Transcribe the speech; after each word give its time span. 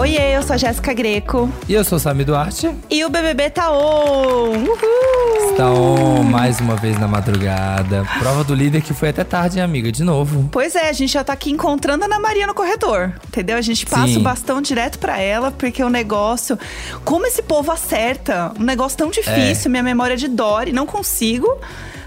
Oiê, 0.00 0.34
eu 0.34 0.42
sou 0.42 0.54
a 0.54 0.56
Jéssica 0.56 0.94
Greco. 0.94 1.52
E 1.68 1.74
eu 1.74 1.84
sou 1.84 1.96
o 1.96 2.00
Sami 2.00 2.24
Duarte. 2.24 2.74
E 2.88 3.04
o 3.04 3.10
BBB 3.10 3.50
tá 3.50 3.70
on! 3.70 4.54
Uhul! 4.54 5.50
Está 5.50 5.70
on 5.70 6.22
mais 6.22 6.58
uma 6.58 6.74
vez 6.74 6.98
na 6.98 7.06
madrugada. 7.06 8.06
Prova 8.18 8.42
do 8.42 8.54
líder 8.54 8.80
que 8.80 8.94
foi 8.94 9.10
até 9.10 9.24
tarde, 9.24 9.60
amiga, 9.60 9.92
de 9.92 10.02
novo. 10.02 10.48
Pois 10.50 10.74
é, 10.74 10.88
a 10.88 10.92
gente 10.94 11.12
já 11.12 11.22
tá 11.22 11.34
aqui 11.34 11.50
encontrando 11.50 12.04
a 12.04 12.06
Ana 12.06 12.18
Maria 12.18 12.46
no 12.46 12.54
corredor, 12.54 13.12
entendeu? 13.28 13.58
A 13.58 13.60
gente 13.60 13.84
passa 13.84 14.06
Sim. 14.06 14.16
o 14.16 14.20
bastão 14.20 14.62
direto 14.62 14.98
pra 14.98 15.20
ela, 15.20 15.50
porque 15.50 15.84
o 15.84 15.90
negócio. 15.90 16.58
Como 17.04 17.26
esse 17.26 17.42
povo 17.42 17.70
acerta? 17.70 18.54
Um 18.58 18.64
negócio 18.64 18.96
tão 18.96 19.10
difícil, 19.10 19.70
minha 19.70 19.82
memória 19.82 20.14
é 20.14 20.16
de 20.16 20.28
Dory, 20.28 20.72
não 20.72 20.86
consigo. 20.86 21.46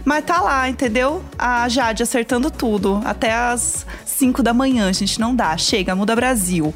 Mas 0.03 0.25
tá 0.25 0.41
lá, 0.41 0.67
entendeu? 0.67 1.23
A 1.37 1.69
Jade 1.69 2.01
acertando 2.01 2.49
tudo. 2.49 3.01
Até 3.05 3.31
as 3.31 3.85
5 4.03 4.41
da 4.41 4.51
manhã, 4.51 4.91
gente. 4.91 5.19
Não 5.19 5.35
dá. 5.35 5.55
Chega, 5.57 5.95
muda 5.95 6.15
Brasil. 6.15 6.73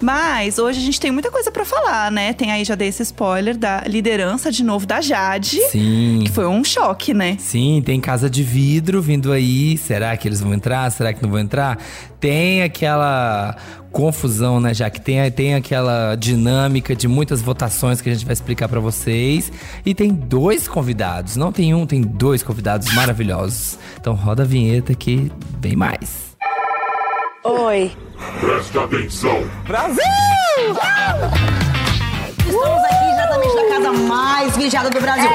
Mas 0.00 0.58
hoje 0.58 0.78
a 0.78 0.82
gente 0.82 1.00
tem 1.00 1.10
muita 1.10 1.30
coisa 1.30 1.50
pra 1.50 1.64
falar, 1.64 2.10
né? 2.12 2.32
Tem 2.32 2.50
aí, 2.52 2.64
já 2.64 2.74
dei 2.74 2.88
esse 2.88 3.02
spoiler 3.02 3.56
da 3.56 3.82
liderança 3.86 4.52
de 4.52 4.62
novo 4.62 4.86
da 4.86 5.00
Jade. 5.00 5.60
Sim. 5.70 6.20
Que 6.24 6.30
foi 6.30 6.46
um 6.46 6.62
choque, 6.62 7.14
né? 7.14 7.36
Sim, 7.38 7.82
tem 7.84 8.00
casa 8.00 8.28
de 8.28 8.42
vidro 8.42 9.00
vindo 9.00 9.32
aí. 9.32 9.78
Será 9.78 10.16
que 10.16 10.28
eles 10.28 10.40
vão 10.40 10.52
entrar? 10.52 10.90
Será 10.90 11.12
que 11.12 11.22
não 11.22 11.30
vão 11.30 11.38
entrar? 11.38 11.78
Tem 12.20 12.62
aquela 12.62 13.56
confusão, 13.90 14.60
né? 14.60 14.74
Já 14.74 14.90
que 14.90 15.00
tem, 15.00 15.30
tem 15.30 15.54
aquela 15.54 16.14
dinâmica 16.16 16.94
de 16.94 17.08
muitas 17.08 17.40
votações 17.40 18.02
que 18.02 18.10
a 18.10 18.12
gente 18.12 18.26
vai 18.26 18.34
explicar 18.34 18.68
pra 18.68 18.80
vocês. 18.80 19.50
E 19.84 19.94
tem 19.94 20.12
dois 20.12 20.68
convidados. 20.68 21.36
Não 21.36 21.50
tem 21.50 21.72
um, 21.72 21.86
tem 21.86 22.02
dois 22.02 22.42
convidados 22.42 22.92
maravilhosos. 22.94 23.78
Então 23.98 24.14
roda 24.14 24.42
a 24.42 24.46
vinheta 24.46 24.94
que 24.94 25.32
vem 25.58 25.74
mais. 25.74 26.36
Oi. 27.42 27.92
Preste 28.40 28.78
atenção. 28.78 29.50
Estamos 32.38 32.84
aqui 32.84 33.04
exatamente 33.12 33.54
na 33.54 33.68
casa 33.68 33.92
mais 33.92 34.56
vigiada 34.56 34.90
do 34.90 35.00
Brasil. 35.00 35.30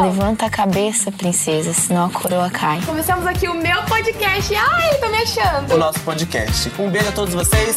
Levanta 0.00 0.46
a 0.46 0.50
cabeça, 0.50 1.12
princesa, 1.12 1.72
senão 1.74 2.06
a 2.06 2.10
coroa 2.10 2.50
cai. 2.50 2.80
Começamos 2.82 3.26
aqui 3.26 3.48
o 3.48 3.54
meu 3.54 3.82
podcast. 3.84 4.54
Ai, 4.54 4.94
tô 4.94 5.08
me 5.08 5.16
achando. 5.18 5.74
o 5.74 5.78
nosso 5.78 6.00
podcast. 6.00 6.72
Um 6.78 6.90
beijo 6.90 7.08
a 7.08 7.12
todos 7.12 7.34
vocês. 7.34 7.76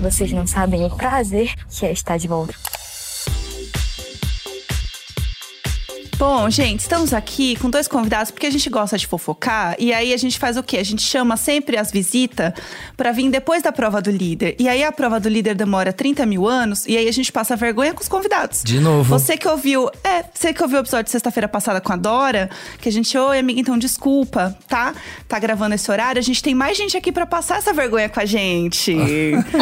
Vocês 0.00 0.32
não 0.32 0.46
sabem 0.46 0.84
o 0.84 0.90
prazer 0.90 1.54
que 1.70 1.86
é 1.86 1.92
estar 1.92 2.16
de 2.16 2.26
volta. 2.26 2.54
Bom, 6.18 6.48
gente, 6.48 6.80
estamos 6.80 7.12
aqui 7.12 7.56
com 7.56 7.68
dois 7.68 7.86
convidados 7.86 8.30
porque 8.30 8.46
a 8.46 8.50
gente 8.50 8.70
gosta 8.70 8.96
de 8.96 9.06
fofocar. 9.06 9.76
E 9.78 9.92
aí 9.92 10.14
a 10.14 10.16
gente 10.16 10.38
faz 10.38 10.56
o 10.56 10.62
quê? 10.62 10.78
A 10.78 10.82
gente 10.82 11.02
chama 11.02 11.36
sempre 11.36 11.76
as 11.76 11.92
visitas 11.92 12.54
pra 12.96 13.12
vir 13.12 13.28
depois 13.28 13.62
da 13.62 13.70
prova 13.70 14.00
do 14.00 14.10
líder. 14.10 14.56
E 14.58 14.66
aí 14.66 14.82
a 14.82 14.90
prova 14.90 15.20
do 15.20 15.28
líder 15.28 15.54
demora 15.54 15.92
30 15.92 16.24
mil 16.24 16.48
anos. 16.48 16.86
E 16.86 16.96
aí 16.96 17.06
a 17.06 17.12
gente 17.12 17.30
passa 17.30 17.54
vergonha 17.54 17.92
com 17.92 18.00
os 18.00 18.08
convidados. 18.08 18.62
De 18.64 18.80
novo. 18.80 19.04
Você 19.10 19.36
que 19.36 19.46
ouviu. 19.46 19.90
É, 20.02 20.24
você 20.32 20.54
que 20.54 20.62
ouviu 20.62 20.78
o 20.78 20.80
episódio 20.80 21.04
de 21.04 21.10
sexta-feira 21.10 21.48
passada 21.48 21.82
com 21.82 21.92
a 21.92 21.96
Dora, 21.96 22.48
que 22.80 22.88
a 22.88 22.92
gente, 22.92 23.16
oi, 23.18 23.38
amiga, 23.38 23.60
então 23.60 23.76
desculpa, 23.76 24.56
tá? 24.66 24.94
Tá 25.28 25.38
gravando 25.38 25.74
esse 25.74 25.90
horário. 25.90 26.18
A 26.18 26.24
gente 26.24 26.42
tem 26.42 26.54
mais 26.54 26.78
gente 26.78 26.96
aqui 26.96 27.12
pra 27.12 27.26
passar 27.26 27.58
essa 27.58 27.74
vergonha 27.74 28.08
com 28.08 28.20
a 28.20 28.24
gente. 28.24 28.96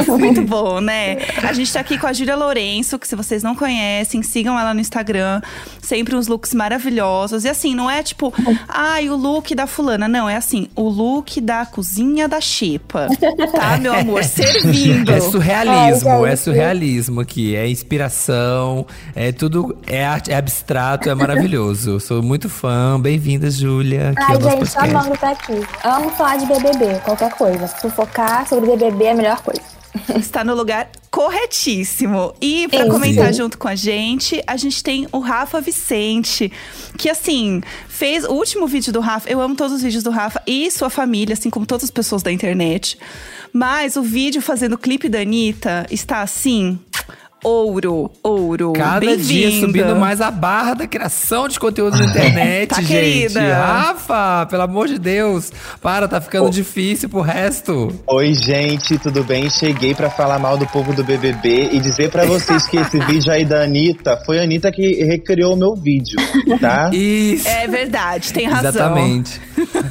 Muito 0.07 0.43
bom, 0.43 0.81
né? 0.81 1.17
A 1.43 1.53
gente 1.53 1.73
tá 1.73 1.81
aqui 1.81 1.99
com 1.99 2.07
a 2.07 2.13
Júlia 2.13 2.37
Lourenço, 2.37 2.97
que 2.97 3.09
se 3.09 3.17
vocês 3.17 3.43
não 3.43 3.57
conhecem, 3.57 4.23
sigam 4.23 4.57
ela 4.57 4.73
no 4.73 4.79
Instagram. 4.79 5.43
Sempre 5.83 6.15
uns 6.15 6.29
looks 6.29 6.44
maravilhosos. 6.53 7.45
E 7.45 7.49
assim, 7.49 7.75
não 7.75 7.91
é 7.91 8.03
tipo, 8.03 8.33
ai, 8.69 9.09
o 9.09 9.17
look 9.17 9.55
da 9.55 9.67
fulana. 9.67 10.09
Não, 10.09 10.29
é 10.29 10.37
assim, 10.37 10.69
o 10.77 10.89
look 10.89 11.41
da 11.41 11.65
cozinha 11.65 12.29
da 12.29 12.41
Xepa. 12.41 13.09
Tá, 13.55 13.77
meu 13.77 13.95
amor? 13.95 14.25
Servindo. 14.25 15.13
É 15.13 15.21
surrealismo, 15.21 16.27
é 16.27 16.35
surrealismo 16.35 17.21
aqui. 17.21 17.55
É 17.55 17.69
inspiração, 17.69 18.87
é 19.15 19.31
tudo. 19.33 19.77
É, 19.87 20.05
arte, 20.05 20.33
é 20.33 20.37
abstrato, 20.37 21.09
é 21.09 21.15
maravilhoso. 21.15 22.01
Sou 22.01 22.23
muito 22.23 22.49
fã. 22.49 23.01
Bem-vinda, 23.01 23.51
Júlia. 23.51 24.13
Ai, 24.17 24.41
gente, 24.41 24.79
amando 24.79 25.15
estar 25.15 25.31
aqui. 25.31 25.61
Amo 25.85 26.11
falar 26.11 26.37
de 26.37 26.47
BBB, 26.47 27.01
qualquer 27.05 27.33
coisa. 27.35 27.69
Fofocar 27.69 28.49
sobre 28.49 28.71
BBB 28.71 29.05
é 29.05 29.11
a 29.13 29.15
melhor 29.15 29.41
coisa. 29.41 29.74
Está 30.19 30.45
no 30.45 30.55
lugar 30.55 30.91
corretíssimo. 31.11 32.35
E 32.41 32.67
Sim. 32.71 32.89
comentar 32.89 33.33
junto 33.33 33.57
com 33.57 33.69
a 33.69 33.75
gente, 33.75 34.43
a 34.47 34.57
gente 34.57 34.83
tem 34.83 35.07
o 35.13 35.19
Rafa 35.19 35.61
Vicente, 35.61 36.51
que 36.99 37.09
assim, 37.09 37.63
fez 37.89 38.25
o 38.25 38.33
último 38.33 38.67
vídeo 38.67 38.93
do 38.93 39.01
Rafa. 39.01 39.31
Eu 39.31 39.41
amo 39.41 39.55
todos 39.55 39.75
os 39.75 39.83
vídeos 39.83 40.03
do 40.03 40.11
Rafa 40.11 40.43
e 40.47 40.71
sua 40.71 40.91
família, 40.91 41.35
assim 41.35 41.51
como 41.51 41.67
todas 41.67 41.85
as 41.85 41.91
pessoas 41.91 42.23
da 42.23 42.33
internet. 42.33 42.99
Mas 43.53 43.95
o 43.95 44.03
vídeo 44.03 44.43
fazendo 44.43 44.73
o 44.73 44.79
clipe 44.79 45.09
da 45.09 45.21
Anitta 45.21 45.87
está 45.91 46.21
assim. 46.23 46.79
Ouro, 47.45 48.11
ouro. 48.23 48.73
Cada 48.73 49.17
dia 49.19 49.51
subindo 49.61 49.95
mais 49.95 50.21
a 50.23 50.31
barra 50.31 50.73
da 50.73 50.87
criação 50.87 51.47
de 51.47 51.61
conteúdo 51.61 51.99
na 51.99 52.07
internet, 52.09 52.69
Tá, 52.71 52.77
gente. 52.77 52.89
querida? 52.89 53.55
Rafa, 53.55 54.47
pelo 54.49 54.63
amor 54.63 54.89
de 54.89 54.99
Deus. 54.99 55.53
Para, 55.83 56.09
tá 56.09 56.23
ficando 56.23 56.49
difícil 56.49 57.07
pro 57.11 57.21
resto. 57.21 57.93
Oi, 58.07 58.33
gente, 58.35 58.99
tudo 58.99 59.23
bem? 59.23 59.51
Cheguei 59.51 59.95
pra 59.95 60.09
falar 60.09 60.39
mal 60.39 60.57
do 60.57 60.67
povo 60.67 60.95
do 60.95 61.05
BBB 61.05 61.69
e 61.73 61.81
dizer 61.81 62.11
pra 62.11 62.25
vocês 62.25 62.67
que 62.67 62.79
esse 62.79 62.99
vídeo 63.05 63.31
aí 63.31 63.45
da 63.45 63.63
Anitta 63.65 64.17
foi 64.25 64.41
a 64.41 64.43
Anitta 64.43 64.73
que 64.73 65.05
recriou 65.05 65.53
o 65.53 65.57
meu 65.57 65.77
vídeo, 65.77 66.17
tá? 66.59 66.89
Isso. 66.97 67.47
É 67.47 67.69
verdade, 67.69 68.33
tem 68.33 68.47
razão. 68.47 68.71
Exatamente. 68.71 69.41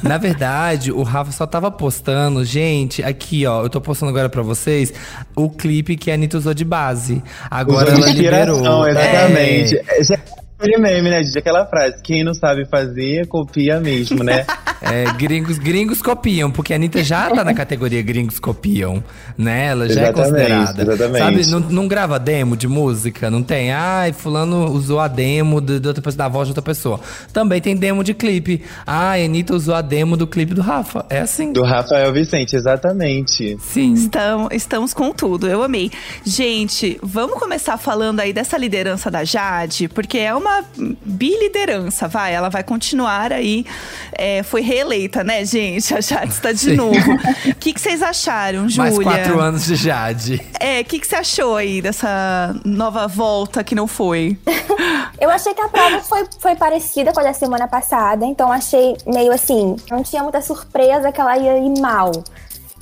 Na 0.02 0.18
verdade, 0.18 0.90
o 0.90 1.04
Rafa 1.04 1.30
só 1.30 1.46
tava 1.46 1.70
postando, 1.70 2.44
gente, 2.44 3.00
aqui 3.02 3.46
ó, 3.46 3.62
eu 3.62 3.70
tô 3.70 3.80
postando 3.80 4.10
agora 4.10 4.28
pra 4.28 4.42
vocês 4.42 4.92
o 5.36 5.48
clipe 5.48 5.96
que 5.96 6.10
a 6.10 6.14
Anitta 6.14 6.36
usou 6.36 6.52
de 6.52 6.64
base. 6.64 7.22
Agora 7.50 7.90
ela 7.90 8.10
liberou. 8.10 8.86
exatamente. 8.88 9.80
É, 9.88 10.02
Já 10.04 10.18
aquele 10.58 10.78
meme, 10.78 11.10
né, 11.10 11.22
gente? 11.22 11.38
Aquela 11.38 11.66
frase, 11.66 12.02
quem 12.02 12.24
não 12.24 12.34
sabe 12.34 12.64
fazer, 12.66 13.26
copia 13.26 13.78
mesmo, 13.80 14.24
né? 14.24 14.46
é, 14.90 15.12
gringos, 15.14 15.58
gringos 15.58 16.02
copiam, 16.02 16.50
porque 16.50 16.72
a 16.72 16.76
Anitta 16.76 17.02
já 17.02 17.30
tá 17.30 17.44
na 17.44 17.54
categoria 17.54 18.02
gringos 18.02 18.38
copiam, 18.38 19.02
né? 19.36 19.66
Ela 19.68 19.88
já 19.88 20.02
Exatamente, 20.02 20.20
é 20.20 20.22
considerada. 20.22 20.82
exatamente. 20.82 21.44
Sabe, 21.44 21.46
não, 21.50 21.60
não 21.60 21.88
grava 21.88 22.18
demo 22.18 22.56
de 22.56 22.68
música, 22.68 23.30
não 23.30 23.42
tem. 23.42 23.72
Ai, 23.72 24.12
fulano 24.12 24.70
usou 24.70 25.00
a 25.00 25.08
demo 25.08 25.60
de, 25.60 25.80
de 25.80 25.88
outra 25.88 26.02
pessoa, 26.02 26.18
da 26.18 26.28
voz 26.28 26.48
de 26.48 26.50
outra 26.50 26.62
pessoa. 26.62 27.00
Também 27.32 27.60
tem 27.60 27.76
demo 27.76 28.04
de 28.04 28.14
clipe. 28.14 28.62
Ai, 28.86 29.22
a 29.22 29.26
Anitta 29.26 29.54
usou 29.54 29.74
a 29.74 29.80
demo 29.82 30.16
do 30.16 30.26
clipe 30.26 30.54
do 30.54 30.60
Rafa. 30.60 31.04
É 31.08 31.20
assim. 31.20 31.52
Do 31.52 31.62
Rafael 31.62 32.12
Vicente, 32.12 32.56
exatamente. 32.56 33.56
Sim. 33.60 33.94
Estamos, 33.94 34.48
estamos 34.52 34.94
com 34.94 35.12
tudo, 35.12 35.46
eu 35.48 35.62
amei. 35.62 35.90
Gente, 36.24 36.98
vamos 37.02 37.38
começar 37.38 37.76
falando 37.78 38.20
aí 38.20 38.32
dessa 38.32 38.56
liderança 38.58 39.10
da 39.10 39.24
Jade, 39.24 39.88
porque 39.88 40.18
é 40.18 40.34
uma 40.34 40.64
biliderança, 41.04 42.08
vai. 42.08 42.34
Ela 42.34 42.48
vai 42.48 42.62
continuar 42.62 43.32
aí. 43.32 43.64
É, 44.12 44.42
foi 44.42 44.60
reeleita, 44.74 45.22
né, 45.22 45.44
gente? 45.44 45.94
A 45.94 46.00
Jade 46.00 46.32
está 46.32 46.52
de 46.52 46.58
Sim. 46.58 46.76
novo. 46.76 46.98
O 47.46 47.54
que, 47.54 47.72
que 47.72 47.80
vocês 47.80 48.02
acharam, 48.02 48.68
Júlia? 48.68 48.92
Mais 48.92 49.02
quatro 49.02 49.40
anos 49.40 49.64
de 49.64 49.76
Jade. 49.76 50.46
É, 50.58 50.80
o 50.80 50.84
que, 50.84 50.98
que 50.98 51.06
você 51.06 51.16
achou 51.16 51.56
aí 51.56 51.80
dessa 51.80 52.54
nova 52.64 53.06
volta 53.06 53.62
que 53.62 53.74
não 53.74 53.86
foi? 53.86 54.36
Eu 55.20 55.30
achei 55.30 55.54
que 55.54 55.60
a 55.60 55.68
prova 55.68 56.00
foi, 56.00 56.26
foi 56.38 56.56
parecida 56.56 57.12
com 57.12 57.20
a 57.20 57.22
da 57.22 57.32
semana 57.32 57.68
passada, 57.68 58.26
então 58.26 58.50
achei 58.50 58.96
meio 59.06 59.32
assim, 59.32 59.76
não 59.90 60.02
tinha 60.02 60.22
muita 60.22 60.42
surpresa 60.42 61.12
que 61.12 61.20
ela 61.20 61.38
ia 61.38 61.56
ir 61.56 61.80
mal. 61.80 62.10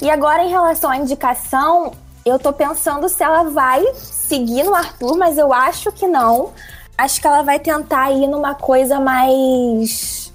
E 0.00 0.10
agora, 0.10 0.42
em 0.42 0.48
relação 0.48 0.90
à 0.90 0.96
indicação, 0.96 1.92
eu 2.24 2.38
tô 2.38 2.52
pensando 2.52 3.08
se 3.08 3.22
ela 3.22 3.44
vai 3.44 3.84
seguir 3.94 4.64
no 4.64 4.74
Arthur, 4.74 5.16
mas 5.16 5.38
eu 5.38 5.52
acho 5.52 5.92
que 5.92 6.06
não. 6.08 6.50
Acho 6.96 7.20
que 7.20 7.26
ela 7.26 7.42
vai 7.42 7.58
tentar 7.58 8.10
ir 8.10 8.26
numa 8.26 8.54
coisa 8.54 8.98
mais. 8.98 10.31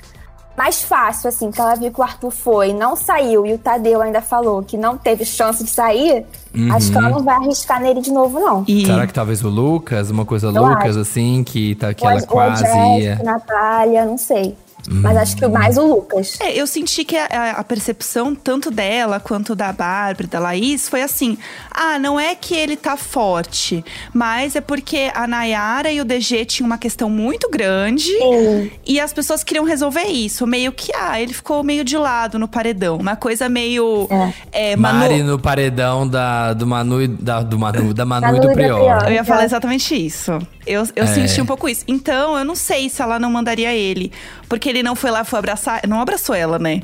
Mais 0.58 0.82
fácil, 0.82 1.30
assim, 1.30 1.52
que 1.52 1.62
ela 1.62 1.76
viu 1.76 1.92
que 1.92 2.00
o 2.00 2.04
Arthur 2.04 2.32
foi, 2.32 2.74
não 2.74 2.96
saiu, 2.96 3.46
e 3.46 3.54
o 3.54 3.60
Tadeu 3.60 4.02
ainda 4.02 4.22
falou 4.22 4.64
que 4.64 4.76
não 4.76 4.98
teve 4.98 5.24
chance 5.24 5.64
de 5.64 5.70
sair. 5.70 6.26
Acho 6.72 6.92
que 6.92 6.98
ela 6.98 7.10
não 7.12 7.24
vai 7.24 7.36
arriscar 7.36 7.80
nele 7.80 8.02
de 8.02 8.12
novo, 8.12 8.40
não. 8.40 8.66
E 8.68 8.84
Será 8.84 9.06
que 9.06 9.14
talvez 9.14 9.44
o 9.44 9.50
Lucas, 9.50 10.10
uma 10.10 10.26
coisa 10.26 10.48
Eu 10.48 10.66
Lucas 10.66 10.98
acho. 10.98 11.00
assim, 11.02 11.44
que, 11.44 11.76
tá, 11.76 11.94
que 11.94 12.04
ela 12.04 12.20
quase 12.24 12.64
Jéssica, 12.64 12.98
ia. 12.98 13.22
Natália, 13.24 14.06
não 14.06 14.18
sei. 14.18 14.58
Mas 14.90 15.18
acho 15.18 15.36
que 15.36 15.46
mais 15.48 15.78
o 15.78 15.86
Lucas. 15.86 16.38
É, 16.40 16.54
eu 16.54 16.66
senti 16.68 17.04
que 17.04 17.18
a, 17.18 17.52
a- 17.58 17.64
percepção 17.64 18.34
tanto 18.34 18.72
dela 18.72 19.20
quanto 19.20 19.54
da 19.56 19.74
Bárbara 19.74 20.24
e 20.24 20.28
da 20.28 20.40
Laís 20.40 20.88
foi 20.88 21.02
assim: 21.02 21.38
ah, 21.72 22.00
não 22.00 22.18
é 22.20 22.34
que 22.36 22.56
ele 22.56 22.78
tá 22.78 22.96
forte, 22.96 23.84
mas 24.14 24.56
é 24.56 24.62
porque 24.62 25.12
a 25.14 25.28
Nayara 25.28 25.92
e 25.92 26.00
o 26.00 26.06
DG 26.06 26.46
tinham 26.46 26.68
uma 26.68 26.78
questão 26.78 27.10
muito 27.10 27.50
grande 27.50 28.06
Sim. 28.06 28.72
e 28.86 29.00
as 29.00 29.12
pessoas 29.12 29.44
queriam 29.44 29.66
resolver 29.66 30.04
isso. 30.06 30.48
Meio 30.48 30.72
que, 30.72 30.92
ah, 30.96 31.20
ele 31.20 31.34
ficou 31.34 31.64
meio 31.64 31.84
de 31.84 31.98
lado 31.98 32.40
no 32.40 32.48
paredão. 32.48 32.96
Uma 32.98 33.16
coisa 33.18 33.50
meio. 33.50 34.08
É, 34.52 34.76
Manu- 34.78 35.00
Mari 35.00 35.24
no 35.24 35.38
paredão 35.40 36.08
da, 36.08 36.54
do 36.54 36.66
Manu 36.66 37.02
e 37.02 37.08
da, 37.08 37.42
do 37.42 37.60
Manu, 37.60 37.94
da 37.94 38.06
Manu 38.06 38.28
Manu 38.28 38.38
e 38.38 38.40
do. 38.48 38.54
Prior. 38.54 39.04
Eu 39.08 39.12
ia 39.14 39.24
falar 39.26 39.44
exatamente 39.44 39.94
isso. 39.96 40.32
Eu, 40.66 40.84
eu 40.96 41.04
É. 41.04 41.08
senti 41.08 41.42
um 41.42 41.46
pouco 41.46 41.68
isso. 41.70 41.84
Então, 41.88 42.38
eu 42.38 42.44
não 42.46 42.56
sei 42.56 42.90
se 42.90 43.02
ela 43.02 43.18
não 43.20 43.32
mandaria 43.32 43.74
ele. 43.74 44.12
Porque 44.50 44.67
ele 44.70 44.84
não 44.84 44.96
foi 44.96 45.12
lá, 45.12 45.24
foi 45.24 45.40
abraçar. 45.40 45.82
Não 45.88 46.00
abraçou 46.02 46.36
ela, 46.36 46.58
né? 46.60 46.82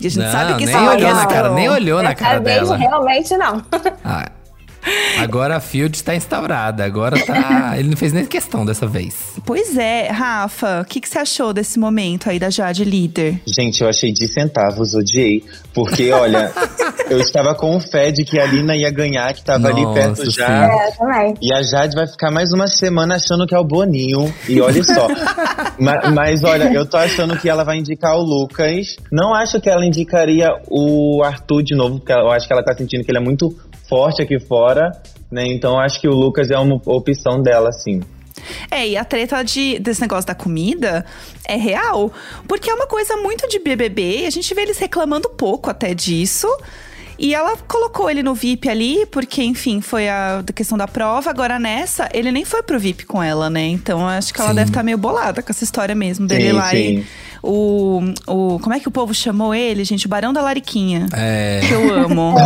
E 0.00 0.06
a 0.06 0.10
gente 0.10 0.24
Não, 0.24 0.32
sabe 0.32 0.52
que 0.54 0.64
nem 0.64 0.68
isso 0.68 0.76
é 0.76 0.80
uma 0.80 0.92
olhou 0.92 1.14
na 1.14 1.26
cara, 1.26 1.50
nem 1.50 1.68
olhou 1.68 2.02
na 2.02 2.14
cara 2.14 2.40
vez, 2.40 2.60
dela. 2.62 2.76
realmente 2.76 3.36
não. 3.36 3.62
Ah, 4.04 4.30
Agora 5.18 5.56
a 5.56 5.60
Field 5.60 6.02
tá 6.02 6.14
instaurada. 6.14 6.84
Agora 6.84 7.18
tá. 7.24 7.74
Ele 7.78 7.90
não 7.90 7.96
fez 7.96 8.12
nem 8.12 8.24
questão 8.24 8.64
dessa 8.64 8.86
vez. 8.86 9.34
Pois 9.44 9.76
é, 9.76 10.08
Rafa, 10.08 10.80
o 10.80 10.84
que, 10.84 11.00
que 11.00 11.08
você 11.08 11.18
achou 11.18 11.52
desse 11.52 11.78
momento 11.78 12.30
aí 12.30 12.38
da 12.38 12.50
Jade 12.50 12.84
líder? 12.84 13.40
Gente, 13.46 13.82
eu 13.82 13.88
achei 13.88 14.12
de 14.12 14.26
centavos, 14.26 14.94
odiei. 14.94 15.44
Porque, 15.74 16.10
olha, 16.10 16.52
eu 17.10 17.20
estava 17.20 17.54
com 17.54 17.78
fé 17.80 18.10
de 18.10 18.24
que 18.24 18.38
a 18.38 18.46
Lina 18.46 18.76
ia 18.76 18.90
ganhar, 18.90 19.32
que 19.34 19.44
tava 19.44 19.68
ali 19.68 19.82
Nossa, 19.82 20.00
perto 20.00 20.30
já. 20.30 20.64
É, 20.66 20.90
também. 20.92 21.34
E 21.40 21.52
a 21.52 21.62
Jade 21.62 21.94
vai 21.94 22.06
ficar 22.06 22.30
mais 22.30 22.52
uma 22.52 22.66
semana 22.66 23.16
achando 23.16 23.46
que 23.46 23.54
é 23.54 23.58
o 23.58 23.64
Boninho. 23.64 24.32
E 24.48 24.60
olha 24.60 24.82
só. 24.82 25.08
Ma- 25.78 26.10
mas, 26.14 26.42
olha, 26.44 26.72
eu 26.72 26.84
tô 26.86 26.96
achando 26.96 27.36
que 27.38 27.48
ela 27.48 27.64
vai 27.64 27.78
indicar 27.78 28.16
o 28.16 28.22
Lucas. 28.22 28.96
Não 29.12 29.34
acho 29.34 29.60
que 29.60 29.68
ela 29.68 29.84
indicaria 29.84 30.50
o 30.68 31.22
Arthur 31.22 31.62
de 31.62 31.74
novo, 31.74 31.98
porque 31.98 32.12
eu 32.12 32.30
acho 32.30 32.46
que 32.46 32.52
ela 32.52 32.62
tá 32.62 32.74
sentindo 32.74 33.04
que 33.04 33.10
ele 33.10 33.18
é 33.18 33.22
muito 33.22 33.54
forte 33.90 34.22
aqui 34.22 34.38
fora. 34.38 34.92
Né? 35.30 35.44
Então 35.48 35.78
acho 35.78 36.00
que 36.00 36.08
o 36.08 36.12
Lucas 36.12 36.50
é 36.50 36.58
uma 36.58 36.80
opção 36.86 37.42
dela, 37.42 37.72
sim. 37.72 38.00
É, 38.70 38.88
e 38.88 38.96
a 38.96 39.04
treta 39.04 39.42
de, 39.42 39.78
desse 39.78 40.00
negócio 40.00 40.26
da 40.26 40.34
comida 40.34 41.04
é 41.44 41.56
real. 41.56 42.10
Porque 42.48 42.70
é 42.70 42.74
uma 42.74 42.86
coisa 42.86 43.16
muito 43.16 43.48
de 43.48 43.58
BBB 43.58 44.22
e 44.22 44.26
a 44.26 44.30
gente 44.30 44.54
vê 44.54 44.62
eles 44.62 44.78
reclamando 44.78 45.28
pouco 45.28 45.68
até 45.68 45.92
disso. 45.92 46.48
E 47.18 47.34
ela 47.34 47.54
colocou 47.68 48.08
ele 48.08 48.22
no 48.22 48.34
VIP 48.34 48.66
ali, 48.66 49.04
porque, 49.04 49.42
enfim, 49.42 49.82
foi 49.82 50.08
a 50.08 50.42
questão 50.54 50.78
da 50.78 50.88
prova. 50.88 51.28
Agora 51.28 51.58
nessa, 51.58 52.08
ele 52.14 52.32
nem 52.32 52.46
foi 52.46 52.62
pro 52.62 52.80
VIP 52.80 53.04
com 53.04 53.22
ela, 53.22 53.50
né? 53.50 53.66
Então 53.66 54.08
acho 54.08 54.32
que 54.32 54.40
ela 54.40 54.50
Sim. 54.50 54.56
deve 54.56 54.70
estar 54.70 54.82
meio 54.82 54.96
bolada 54.96 55.42
com 55.42 55.52
essa 55.52 55.62
história 55.62 55.94
mesmo 55.94 56.26
dele 56.26 56.48
Sim, 56.48 56.52
lá. 56.52 56.74
E 56.74 56.78
sim. 56.78 57.06
O, 57.42 58.00
o. 58.26 58.58
Como 58.60 58.74
é 58.74 58.80
que 58.80 58.88
o 58.88 58.90
povo 58.90 59.14
chamou 59.14 59.54
ele, 59.54 59.84
gente? 59.84 60.06
O 60.06 60.08
Barão 60.08 60.32
da 60.32 60.42
Lariquinha. 60.42 61.06
É. 61.12 61.60
Que 61.66 61.72
eu 61.72 61.94
amo. 61.94 62.34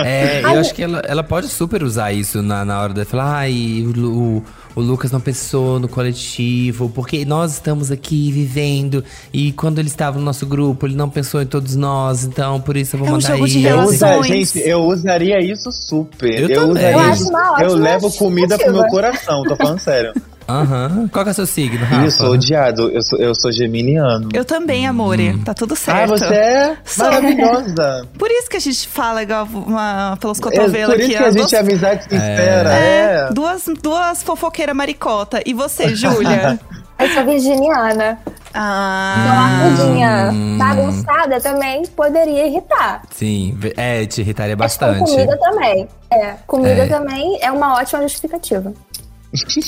É, 0.00 0.42
eu 0.42 0.60
acho 0.60 0.72
que 0.74 0.82
ela, 0.82 1.00
ela 1.06 1.24
pode 1.24 1.48
super 1.48 1.82
usar 1.82 2.12
isso 2.12 2.40
na, 2.40 2.64
na 2.64 2.80
hora 2.80 2.94
de 2.94 3.04
falar, 3.04 3.38
ai, 3.38 3.84
o, 3.84 4.42
o 4.76 4.80
Lucas 4.80 5.10
não 5.10 5.20
pensou 5.20 5.80
no 5.80 5.88
coletivo, 5.88 6.88
porque 6.90 7.24
nós 7.24 7.54
estamos 7.54 7.90
aqui 7.90 8.30
vivendo, 8.30 9.02
e 9.32 9.50
quando 9.52 9.78
ele 9.80 9.88
estava 9.88 10.18
no 10.18 10.24
nosso 10.24 10.46
grupo, 10.46 10.86
ele 10.86 10.94
não 10.94 11.10
pensou 11.10 11.42
em 11.42 11.46
todos 11.46 11.74
nós, 11.74 12.24
então 12.24 12.60
por 12.60 12.76
isso 12.76 12.94
eu 12.94 13.00
vou 13.00 13.08
É 13.08 13.10
um 13.10 13.14
mandar 13.14 13.28
jogo 13.34 13.48
de 13.48 13.58
isso. 13.58 13.66
Eu 13.68 13.76
relações. 13.76 14.20
usa, 14.20 14.28
gente, 14.28 14.58
eu 14.68 14.80
usaria 14.84 15.40
isso 15.40 15.72
super. 15.72 16.38
Eu 16.42 16.48
Eu, 16.48 16.54
também. 16.60 16.70
usaria 16.70 16.92
Eu 16.92 16.98
acho 17.00 17.22
isso. 17.22 17.32
Eu 17.62 17.74
levo 17.74 18.12
comida 18.12 18.56
pro 18.58 18.72
meu 18.72 18.86
coração, 18.86 19.42
tô 19.44 19.56
falando 19.56 19.80
sério. 19.80 20.12
Aham. 20.48 21.08
Qual 21.12 21.24
que 21.24 21.30
é 21.30 21.32
o 21.32 21.34
seu 21.34 21.46
signo, 21.46 21.84
Rafa? 21.84 22.04
Eu 22.04 22.10
sou 22.10 22.30
odiado, 22.32 22.88
eu 22.90 23.02
sou, 23.02 23.18
eu 23.18 23.34
sou 23.34 23.52
geminiano. 23.52 24.28
Eu 24.32 24.44
também, 24.44 24.86
amore. 24.86 25.30
Hum. 25.30 25.44
Tá 25.44 25.52
tudo 25.54 25.74
Ah, 25.74 25.76
certo. 25.76 26.08
você 26.10 26.34
é 26.34 26.76
Sou. 26.84 27.04
maravilhosa. 27.04 28.06
Por 28.18 28.30
isso 28.30 28.48
que 28.48 28.56
a 28.56 28.60
gente 28.60 28.88
fala 28.88 29.22
igual 29.22 29.46
uma, 29.46 30.16
pelos 30.20 30.38
É, 30.38 30.42
cotovelos 30.42 30.94
por 30.94 31.00
isso 31.00 31.10
aqui. 31.12 31.18
que 31.18 31.24
a 31.24 31.30
gente 31.30 31.54
é 31.54 31.62
duas- 31.62 31.72
amizade 31.72 32.02
sincera. 32.04 32.72
É. 32.72 33.28
Duas, 33.32 33.64
duas 33.82 34.22
fofoqueiras 34.22 34.74
maricota. 34.74 35.42
E 35.44 35.52
você, 35.52 35.94
Júlia? 35.94 36.58
Eu 36.98 37.08
sou 37.10 37.24
virginiana. 37.24 38.18
ah, 38.52 39.14
Então, 39.20 39.38
a 39.38 39.76
comidinha 39.84 40.30
Hum. 40.32 40.58
bagunçada 40.58 41.40
também 41.40 41.86
poderia 41.94 42.46
irritar. 42.48 43.02
Sim, 43.10 43.56
é, 43.76 44.04
te 44.06 44.20
irritaria 44.22 44.56
Mas 44.56 44.76
com 44.76 44.86
bastante. 44.86 45.10
comida 45.10 45.36
também. 45.38 45.88
É, 46.10 46.34
comida 46.46 46.82
É. 46.84 46.86
também 46.88 47.38
é 47.40 47.52
uma 47.52 47.74
ótima 47.76 48.02
justificativa. 48.02 48.72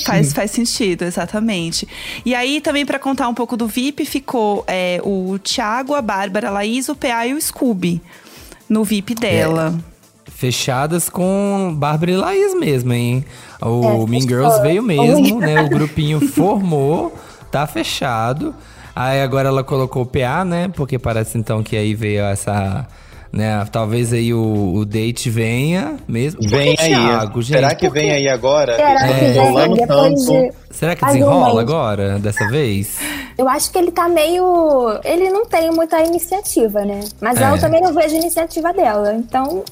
Faz, 0.05 0.33
faz 0.33 0.51
sentido, 0.51 1.03
exatamente. 1.03 1.87
E 2.25 2.33
aí, 2.35 2.61
também 2.61 2.85
pra 2.85 2.99
contar 2.99 3.27
um 3.27 3.33
pouco 3.33 3.55
do 3.57 3.67
VIP, 3.67 4.05
ficou 4.05 4.63
é, 4.67 4.99
o 5.03 5.37
Thiago, 5.39 5.93
a 5.93 6.01
Bárbara, 6.01 6.49
a 6.49 6.51
Laís, 6.51 6.89
o 6.89 6.95
PA 6.95 7.25
e 7.27 7.33
o 7.33 7.41
Scooby. 7.41 8.01
No 8.69 8.83
VIP 8.83 9.15
dela. 9.15 9.73
Fechadas 10.25 11.09
com 11.09 11.73
Bárbara 11.77 12.11
e 12.11 12.15
Laís 12.17 12.53
mesmo, 12.55 12.93
hein? 12.93 13.25
O 13.61 14.05
É, 14.05 14.09
Mean. 14.09 14.21
Girls 14.21 14.61
veio 14.61 14.81
mesmo, 14.81 15.39
né? 15.39 15.61
O 15.61 15.69
grupinho 15.69 16.19
formou, 16.31 17.15
tá 17.51 17.67
fechado. 17.67 18.55
Aí 18.95 19.21
agora 19.21 19.49
ela 19.49 19.63
colocou 19.63 20.03
o 20.03 20.05
PA, 20.05 20.43
né? 20.43 20.67
Porque 20.69 20.97
parece 20.97 21.37
então 21.37 21.61
que 21.61 21.75
aí 21.75 21.93
veio 21.93 22.23
essa. 22.23 22.87
Né, 23.31 23.65
talvez 23.71 24.11
aí 24.11 24.33
o, 24.33 24.73
o 24.75 24.83
date 24.85 25.29
venha 25.29 25.95
mesmo. 26.05 26.41
Vem 26.49 26.75
aí. 26.77 26.89
Thiago, 26.89 27.41
gente? 27.41 27.55
Será 27.55 27.73
que 27.75 27.89
vem 27.89 28.11
aí 28.11 28.27
agora? 28.27 28.75
Será 28.75 29.07
que 29.07 29.25
estão 29.25 29.53
vem 29.55 29.73
depois 29.73 30.25
de. 30.25 30.51
Será 30.69 30.95
que 30.97 31.05
desenrola 31.05 31.61
agora, 31.61 32.19
dessa 32.19 32.45
vez? 32.49 32.99
Eu 33.37 33.47
acho 33.47 33.71
que 33.71 33.77
ele 33.77 33.91
tá 33.91 34.09
meio. 34.09 34.99
Ele 35.05 35.29
não 35.29 35.45
tem 35.45 35.71
muita 35.71 36.01
iniciativa, 36.03 36.83
né? 36.83 36.99
Mas 37.21 37.39
É. 37.39 37.49
eu 37.49 37.57
também 37.59 37.79
não 37.81 37.93
vejo 37.93 38.15
a 38.15 38.19
iniciativa 38.19 38.73
dela. 38.73 39.13
Então, 39.13 39.63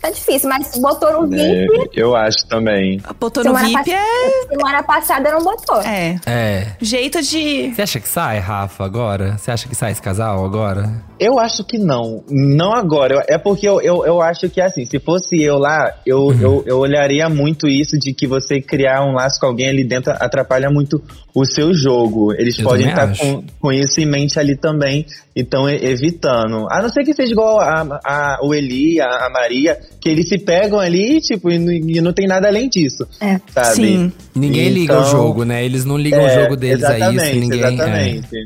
tá 0.00 0.10
difícil. 0.10 0.48
Mas 0.48 0.76
botou 0.78 1.26
no 1.26 1.34
É, 1.34 1.66
VIP. 1.66 1.90
eu 1.94 2.14
acho 2.16 2.46
também. 2.48 3.00
Botou 3.18 3.44
no 3.44 3.54
VIP 3.54 3.92
é, 3.92 4.46
Semana 4.48 4.82
passada 4.82 5.30
não 5.32 5.42
botou. 5.42 5.80
é. 5.82 6.16
É. 6.26 6.66
Jeito 6.80 7.20
de. 7.22 7.72
Você 7.74 7.82
acha 7.82 8.00
que 8.00 8.08
sai, 8.08 8.38
Rafa, 8.38 8.84
agora? 8.84 9.36
Você 9.38 9.50
acha 9.50 9.68
que 9.68 9.74
sai 9.74 9.92
esse 9.92 10.02
casal 10.02 10.44
agora? 10.44 10.90
Eu 11.18 11.38
acho 11.38 11.62
que 11.64 11.76
não. 11.76 12.24
Não 12.30 12.72
agora. 12.72 13.24
É 13.28 13.36
porque 13.36 13.68
eu, 13.68 13.80
eu, 13.82 14.06
eu 14.06 14.22
acho 14.22 14.48
que 14.48 14.60
assim, 14.60 14.86
se 14.86 14.98
fosse 14.98 15.40
eu 15.42 15.58
lá, 15.58 15.92
eu, 16.06 16.20
Uhum. 16.28 16.40
eu, 16.40 16.64
eu 16.66 16.78
olharia 16.78 17.28
muito 17.28 17.68
isso 17.68 17.98
de 17.98 18.14
que 18.14 18.26
você 18.26 18.60
criar 18.60 19.02
um 19.04 19.12
laço 19.12 19.38
com 19.38 19.46
alguém 19.46 19.68
ali 19.68 19.84
dentro 19.84 20.12
atrapalha 20.12 20.70
muito 20.70 21.02
o 21.34 21.44
seu 21.44 21.74
jogo. 21.74 22.32
Eles 22.32 22.58
Eu 22.58 22.64
podem 22.64 22.88
estar 22.88 23.10
acho. 23.10 23.20
com, 23.20 23.44
com 23.60 23.72
isso 23.72 24.00
em 24.00 24.06
mente 24.06 24.38
ali 24.38 24.56
também 24.56 25.04
e 25.36 25.40
estão 25.42 25.68
evitando. 25.68 26.66
A 26.70 26.80
não 26.80 26.88
ser 26.88 27.04
que 27.04 27.12
seja 27.14 27.32
igual 27.32 27.60
a, 27.60 28.00
a- 28.04 28.38
o 28.42 28.54
Eli, 28.54 29.00
a, 29.00 29.26
a 29.26 29.30
Maria, 29.30 29.78
que 30.00 30.08
eles 30.08 30.28
se 30.28 30.38
pegam 30.38 30.78
ali 30.78 31.20
tipo, 31.20 31.50
e, 31.50 31.58
não- 31.58 31.72
e 31.72 32.00
não 32.00 32.12
tem 32.12 32.26
nada 32.26 32.48
além 32.48 32.68
disso. 32.68 33.06
É. 33.20 33.40
Sabe? 33.52 33.74
Sim. 33.76 34.12
Ninguém 34.34 34.68
liga 34.70 34.94
o 34.94 35.00
Então, 35.00 35.10
jogo, 35.10 35.44
né? 35.44 35.64
Eles 35.64 35.84
não 35.84 35.96
ligam 35.96 36.22
o 36.22 36.26
É, 36.26 36.42
jogo 36.42 36.56
deles 36.56 36.82
a 36.84 36.98
isso. 36.98 37.04
exatamente, 37.10 37.38
Ninguém. 37.40 37.62
é. 37.62 37.68
Exatamente. 37.72 38.36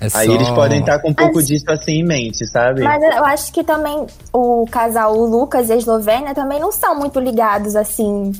É 0.00 0.04
Aí 0.14 0.26
só- 0.26 0.34
eles 0.34 0.48
podem 0.50 0.80
estar 0.80 0.98
com 1.00 1.10
um 1.10 1.14
pouco 1.14 1.36
Mas- 1.36 1.46
disso 1.48 1.64
assim 1.68 2.00
em 2.00 2.04
mente, 2.06 2.46
sabe? 2.46 2.82
Mas 2.82 3.02
eu 3.02 3.24
acho 3.24 3.52
que 3.52 3.64
também 3.64 4.06
o 4.32 4.64
casal 4.70 5.16
o 5.16 5.26
Lucas 5.26 5.68
e 5.68 5.72
a 5.72 5.76
Eslovênia 5.76 6.34
também 6.34 6.60
não 6.60 6.70
são 6.72 6.94
muito 6.98 7.18
ligados, 7.18 7.74
assim, 7.76 8.32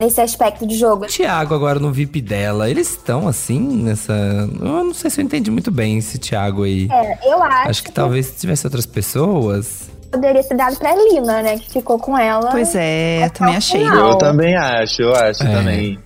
nesse 0.00 0.20
aspecto 0.20 0.64
de 0.66 0.76
jogo. 0.76 1.04
O 1.04 1.08
Thiago 1.08 1.52
agora 1.54 1.78
no 1.80 1.92
VIP 1.92 2.20
dela, 2.20 2.70
eles 2.70 2.90
estão 2.90 3.26
assim 3.28 3.58
nessa. 3.60 4.12
Eu 4.60 4.84
não 4.84 4.94
sei 4.94 5.10
se 5.10 5.20
eu 5.20 5.24
entendi 5.24 5.50
muito 5.50 5.70
bem 5.70 5.98
esse 5.98 6.16
Thiago 6.16 6.62
aí. 6.62 6.88
É, 6.90 7.18
eu 7.28 7.42
acho, 7.42 7.68
Acho 7.70 7.84
que 7.84 7.92
talvez 7.92 8.26
se 8.26 8.40
tivesse 8.40 8.64
outras 8.66 8.86
pessoas. 8.86 9.90
Poderia 10.14 10.42
ter 10.42 10.56
dado 10.56 10.76
pra 10.76 10.94
Lina, 10.94 11.42
né? 11.42 11.58
Que 11.58 11.70
ficou 11.70 11.98
com 11.98 12.16
ela. 12.16 12.50
Pois 12.50 12.74
é, 12.74 13.28
também 13.30 13.56
achei. 13.56 13.80
final. 13.84 14.10
Eu 14.10 14.18
também 14.18 14.56
acho, 14.56 15.02
eu 15.02 15.14
acho 15.14 15.42
É. 15.42 15.52
também. 15.52 15.98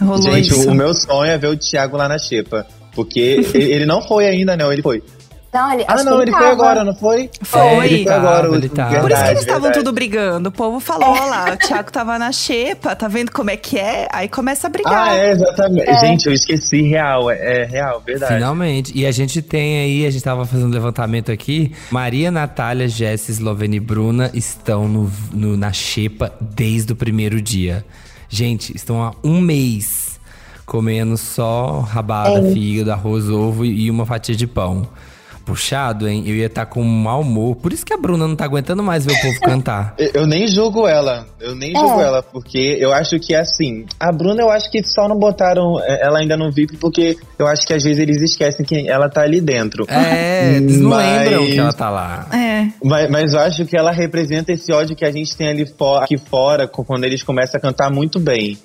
Rolou 0.00 0.22
Gente, 0.22 0.50
isso. 0.50 0.70
o, 0.70 0.74
meu 0.74 0.92
sonho 0.92 1.30
é 1.30 1.38
ver 1.38 1.48
o 1.48 1.56
Thiago 1.56 1.96
lá 1.96 2.08
na 2.08 2.18
Xepa. 2.18 2.66
Porque 2.94 3.20
ele, 3.54 3.84
não 3.86 4.00
foi 4.02 4.26
ainda, 4.26 4.56
não, 4.56 4.72
ele 4.72 4.82
foi. 4.82 5.02
Não, 5.56 5.72
ele, 5.72 5.84
Ah, 5.88 6.02
não, 6.04 6.16
que 6.16 6.22
ele 6.22 6.32
foi 6.32 6.50
agora, 6.50 6.84
não 6.84 6.94
foi? 6.94 7.30
Foi. 7.42 7.60
É, 7.60 7.86
ele 7.86 8.04
foi 8.04 8.12
agora, 8.12 8.50
o- 8.50 8.54
Ele 8.54 8.68
tava. 8.68 8.88
Por 8.88 8.94
isso 8.96 9.00
que 9.00 9.08
verdade, 9.08 9.30
eles 9.30 9.40
estavam 9.40 9.62
verdade. 9.62 9.84
tudo 9.84 9.94
brigando. 9.94 10.48
O 10.48 10.52
povo 10.52 10.80
falou, 10.80 11.08
ó 11.08 11.24
lá, 11.26 11.52
o 11.54 11.56
Thiago 11.56 11.90
tava 11.90 12.18
na 12.18 12.30
xepa, 12.32 12.94
tá 12.94 13.08
vendo 13.08 13.30
como 13.32 13.50
é 13.50 13.56
que 13.56 13.78
é? 13.78 14.08
Aí 14.12 14.28
começa 14.28 14.66
a 14.66 14.70
brigar. 14.70 15.08
Ah, 15.08 15.16
é, 15.16 15.30
exatamente. 15.30 16.00
Gente, 16.00 16.26
eu 16.26 16.32
esqueci, 16.32 16.82
real, 16.82 17.30
é, 17.30 17.62
é 17.62 17.64
real, 17.64 18.02
verdade. 18.04 18.34
Finalmente. 18.34 18.92
E 18.94 19.06
a 19.06 19.10
gente 19.12 19.40
tem 19.40 19.78
aí, 19.80 20.06
a 20.06 20.10
gente 20.10 20.22
tava 20.22 20.44
fazendo 20.44 20.66
um 20.68 20.72
levantamento 20.72 21.32
aqui. 21.32 21.72
Maria, 21.90 22.30
Natália, 22.30 22.88
Jess, 22.88 23.28
Eslovene 23.28 23.76
e 23.76 23.80
Bruna 23.80 24.30
estão 24.34 24.86
no, 24.88 25.10
no- 25.32 25.56
na 25.56 25.72
xepa 25.72 26.32
desde 26.40 26.92
o 26.92 26.96
primeiro 26.96 27.40
dia. 27.40 27.84
Gente, 28.28 28.74
estão 28.76 29.02
há 29.02 29.12
um 29.24 29.40
mês 29.40 30.18
comendo 30.66 31.16
só 31.16 31.80
rabada, 31.80 32.42
fígado, 32.52 32.90
arroz, 32.92 33.28
ovo 33.30 33.64
e 33.64 33.88
uma 33.90 34.04
fatia 34.04 34.34
de 34.34 34.46
pão. 34.46 34.88
Puxado, 35.46 36.08
hein? 36.08 36.24
Eu 36.26 36.34
ia 36.34 36.46
estar 36.46 36.66
com 36.66 36.82
um 36.82 36.84
mau 36.84 37.20
humor. 37.20 37.54
Por 37.54 37.72
isso 37.72 37.86
que 37.86 37.94
a 37.94 37.96
Bruna 37.96 38.26
não 38.26 38.34
tá 38.34 38.44
aguentando 38.44 38.82
mais 38.82 39.06
ver 39.06 39.12
o 39.12 39.20
povo 39.22 39.40
cantar. 39.40 39.94
Eu, 40.12 40.26
nem 40.26 40.46
julgo 40.48 40.88
ela, 40.88 41.24
eu 41.40 41.54
nem 41.54 41.72
julgo 41.72 42.00
ela, 42.00 42.22
porque 42.22 42.76
eu 42.80 42.92
acho 42.92 43.18
que 43.20 43.34
assim, 43.34 43.84
a 44.00 44.10
Bruna 44.10 44.42
eu 44.42 44.50
acho 44.50 44.70
que 44.70 44.82
só 44.82 45.08
não 45.08 45.16
botaram 45.18 45.80
é, 45.82 46.04
ela 46.04 46.18
ainda 46.18 46.36
no 46.36 46.50
VIP, 46.50 46.76
porque 46.76 47.16
eu 47.38 47.46
acho 47.46 47.66
que 47.66 47.72
às 47.72 47.82
vezes 47.82 47.98
eles 47.98 48.20
esquecem 48.20 48.64
que 48.64 48.88
ela 48.88 49.08
tá 49.08 49.22
ali 49.22 49.40
dentro. 49.40 49.84
É, 49.88 50.56
eles 50.56 50.80
não 50.80 50.90
Mas- 50.90 51.22
lembram 51.28 51.46
que 51.46 51.58
ela 51.58 51.72
tá 51.72 51.90
lá. 51.90 52.26
É. 52.32 52.68
Mas, 52.82 53.10
mas 53.10 53.32
eu 53.32 53.40
acho 53.40 53.64
que 53.64 53.76
ela 53.76 53.92
representa 53.92 54.52
esse 54.52 54.72
ódio 54.72 54.96
que 54.96 55.04
a 55.04 55.12
gente 55.12 55.36
tem 55.36 55.48
ali 55.48 55.66
fo 55.66 55.96
aqui 55.96 56.18
fora, 56.18 56.66
quando 56.66 57.04
eles 57.04 57.22
começam 57.22 57.58
a 57.58 57.60
cantar 57.60 57.90
muito 57.90 58.18
bem. 58.18 58.58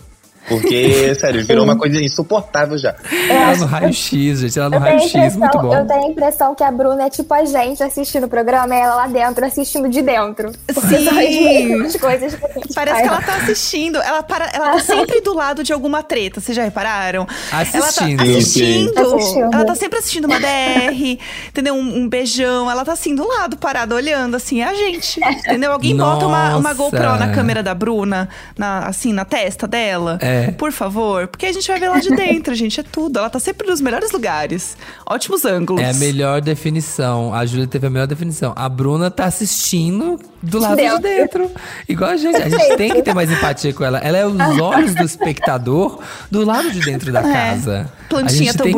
Porque, 0.47 1.13
sério, 1.19 1.45
virou 1.45 1.63
uma 1.63 1.77
coisa 1.77 2.01
insuportável 2.01 2.77
já. 2.77 2.95
Ela 3.29 3.55
no 3.57 3.65
raio-x, 3.65 4.39
gente. 4.39 4.59
Ela 4.59 4.69
no 4.69 4.79
raio-x, 4.79 5.35
muito 5.35 5.57
bom. 5.59 5.75
eu 5.75 5.85
tenho 5.85 6.05
a 6.05 6.07
impressão 6.07 6.55
que 6.55 6.63
a 6.63 6.71
Bruna 6.71 7.03
é 7.03 7.09
tipo 7.09 7.33
a 7.33 7.45
gente 7.45 7.83
assistindo 7.83 8.25
o 8.25 8.29
programa 8.29 8.75
e 8.75 8.79
ela 8.79 8.95
lá 8.95 9.07
dentro 9.07 9.45
assistindo 9.45 9.89
de 9.89 10.01
dentro. 10.01 10.51
Sim. 10.51 11.83
as 11.83 11.95
coisas 11.95 12.35
que 12.35 12.73
Parece 12.73 12.97
faz. 12.97 13.01
que 13.01 13.07
ela 13.07 13.21
tá 13.21 13.35
assistindo. 13.35 14.01
Ela, 14.01 14.23
para, 14.23 14.49
ela 14.53 14.71
tá 14.73 14.79
sempre 14.79 15.21
do 15.21 15.33
lado 15.33 15.63
de 15.63 15.71
alguma 15.73 16.03
treta, 16.03 16.39
vocês 16.41 16.55
já 16.55 16.63
repararam? 16.63 17.27
Assistindo. 17.51 17.75
Ela 17.75 17.91
tá 17.91 18.37
assistindo. 18.37 18.99
Assistindo. 18.99 19.53
Ela 19.53 19.65
tá 19.65 19.75
sempre 19.75 19.99
assistindo 19.99 20.25
uma 20.25 20.39
DR, 20.39 21.19
entendeu? 21.49 21.75
Um, 21.75 21.97
um 21.99 22.09
beijão. 22.09 22.69
Ela 22.69 22.83
tá 22.83 22.93
assim 22.93 23.15
do 23.15 23.27
lado, 23.27 23.57
parada, 23.57 23.95
olhando 23.95 24.35
assim, 24.35 24.61
é 24.61 24.65
a 24.65 24.73
gente. 24.73 25.19
Entendeu? 25.19 25.71
Alguém 25.71 25.95
bota 25.95 26.25
uma, 26.25 26.57
uma 26.57 26.61
Nossa. 26.61 26.73
GoPro 26.73 27.17
na 27.17 27.31
câmera 27.33 27.61
da 27.61 27.73
Bruna, 27.73 28.29
na, 28.57 28.87
assim, 28.87 29.13
na 29.13 29.25
testa 29.25 29.67
dela. 29.67 30.17
É. 30.21 30.30
Por 30.57 30.71
favor. 30.71 31.27
Porque 31.27 31.45
a 31.45 31.51
gente 31.53 31.67
vai 31.67 31.79
ver 31.79 31.89
lá 31.89 31.99
de 31.99 32.09
dentro, 32.15 32.53
gente. 32.55 32.79
É 32.79 32.83
tudo. 32.83 33.19
Ela 33.19 33.29
tá 33.29 33.39
sempre 33.39 33.67
nos 33.67 33.81
melhores 33.81 34.11
lugares. 34.11 34.77
Ótimos 35.05 35.45
ângulos. 35.45 35.81
É 35.83 35.89
a 35.89 35.93
melhor 35.93 36.41
definição. 36.41 37.33
A 37.33 37.45
Júlia 37.45 37.67
teve 37.67 37.87
a 37.87 37.89
melhor 37.89 38.07
definição. 38.07 38.53
A 38.55 38.67
Bruna 38.69 39.09
tá 39.11 39.25
assistindo 39.25 40.19
do 40.41 40.59
lado 40.59 40.75
Dentro. 40.77 40.97
de 40.97 41.03
dentro. 41.03 41.51
Igual 41.87 42.11
a 42.11 42.17
gente. 42.17 42.37
A 42.41 42.49
gente 42.49 42.77
tem 42.77 42.91
que 42.93 43.01
ter 43.01 43.13
mais 43.13 43.31
empatia 43.31 43.73
com 43.73 43.83
ela. 43.83 43.99
Ela 43.99 44.17
é 44.17 44.25
os 44.25 44.59
olhos 44.59 44.95
do 44.95 45.03
espectador 45.03 45.99
do 46.29 46.43
lado 46.45 46.71
de 46.71 46.79
dentro 46.79 47.11
da 47.11 47.21
casa. 47.21 47.71
A 47.71 47.81
É. 47.81 48.09
Plantinha 48.09 48.51
gente 48.51 48.57
tão 48.57 48.65
tem 48.65 48.73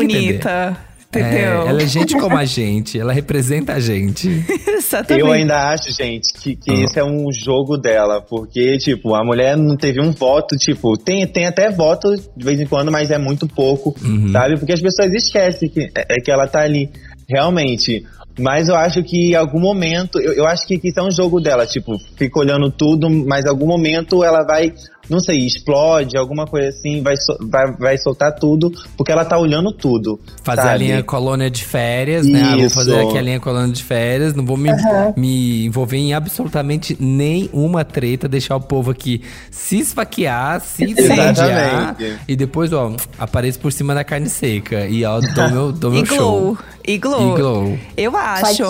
bonita. 1.20 1.20
É, 1.20 1.44
Entendeu? 1.54 1.68
ela 1.68 1.82
é 1.82 1.88
gente 1.88 2.14
como 2.18 2.38
a 2.38 2.46
gente. 2.46 3.00
Ela 3.00 3.14
representa 3.14 3.74
a 3.74 3.80
gente. 3.80 4.28
Exatamente. 4.68 5.26
Eu 5.26 5.32
ainda 5.32 5.70
acho, 5.70 5.92
gente, 5.92 6.34
que, 6.34 6.56
que 6.56 6.72
Ah. 6.72 6.84
esse 6.84 7.00
é 7.00 7.04
um 7.04 7.32
jogo 7.32 7.78
dela, 7.78 8.22
porque, 8.22 8.78
tipo, 8.78 9.16
a 9.16 9.24
mulher 9.24 9.56
não 9.58 9.76
teve 9.78 10.02
um 10.02 10.12
voto, 10.12 10.56
tipo, 10.58 10.98
tem, 10.98 11.26
tem 11.28 11.46
até 11.46 11.70
voto 11.72 12.14
de 12.16 12.46
vez 12.46 12.60
em 12.60 12.66
quando, 12.66 12.92
mas 12.92 13.12
é 13.12 13.18
muito 13.18 13.48
pouco, 13.48 13.96
Uhum. 14.04 14.32
sabe? 14.32 14.58
Porque 14.58 14.74
as 14.74 14.82
pessoas 14.82 15.12
esquecem 15.14 15.70
que, 15.70 15.82
é, 15.96 16.06
é 16.10 16.16
que 16.20 16.32
ela 16.32 16.48
tá 16.48 16.62
ali, 16.62 16.90
realmente. 17.28 18.04
Mas 18.40 18.68
eu 18.68 18.76
acho 18.76 19.04
que 19.04 19.32
em 19.32 19.36
algum 19.36 19.60
momento, 19.60 20.20
eu, 20.20 20.34
eu 20.34 20.48
acho 20.48 20.66
que, 20.68 20.80
que 20.80 20.90
isso 20.90 21.00
é 21.00 21.04
um 21.04 21.12
jogo 21.12 21.40
dela, 21.40 21.68
tipo, 21.68 21.94
fica 22.18 22.40
olhando 22.40 22.72
tudo, 22.72 23.08
mas 23.10 23.46
em 23.46 23.50
algum 23.50 23.68
momento 23.68 24.24
ela 24.24 24.44
vai, 24.44 24.74
não 25.10 25.20
sei, 25.20 25.40
explode, 25.40 26.18
alguma 26.18 26.48
coisa 26.48 26.70
assim, 26.70 27.02
vai, 27.02 27.16
vai, 27.42 27.72
vai 27.74 27.98
soltar 27.98 28.34
tudo, 28.36 28.72
porque 28.98 29.12
ela 29.12 29.26
tá 29.26 29.38
olhando 29.38 29.72
tudo. 29.72 30.20
Fazer 30.44 30.62
a 30.62 30.64
sabe? 30.64 30.78
linha 30.86 31.04
colônia 31.04 31.50
de 31.50 31.64
férias, 31.64 32.26
né? 32.26 32.42
Ah, 32.42 32.56
vou 32.56 32.66
Isso. 32.66 32.76
fazer 32.76 33.00
aqui 33.00 33.18
a 33.18 33.22
linha 33.22 33.40
colônia 33.40 33.74
de 33.74 33.84
férias. 33.84 34.34
Não 34.34 34.46
vou 34.46 34.58
me, 34.58 34.70
me 35.16 35.66
envolver 35.66 35.98
em 35.98 36.14
absolutamente 36.14 36.98
nenhuma 37.00 37.84
treta. 37.84 38.28
Deixar 38.28 38.56
o 38.56 38.62
povo 38.62 38.92
aqui 38.92 39.22
se 39.52 39.80
esfaquear, 39.80 40.62
se 40.62 40.84
incendiar. 40.92 41.96
E 42.28 42.36
depois, 42.36 42.72
ó, 42.72 42.92
apareço 43.18 43.60
por 43.60 43.72
cima 43.72 43.94
da 43.94 44.04
carne 44.04 44.30
seca. 44.30 44.86
E 44.88 45.04
ó, 45.06 45.20
dou 45.20 45.50
meu, 45.50 45.72
dou 45.72 45.92
meu 45.92 46.04
E 46.04 46.06
show. 46.06 46.18
glow. 46.18 46.58
E 46.86 46.98
glow. 46.98 47.34
E 47.34 47.38
glow. 47.38 47.80
Eu 47.96 48.12
Pode 48.12 48.62
acho. 48.62 48.64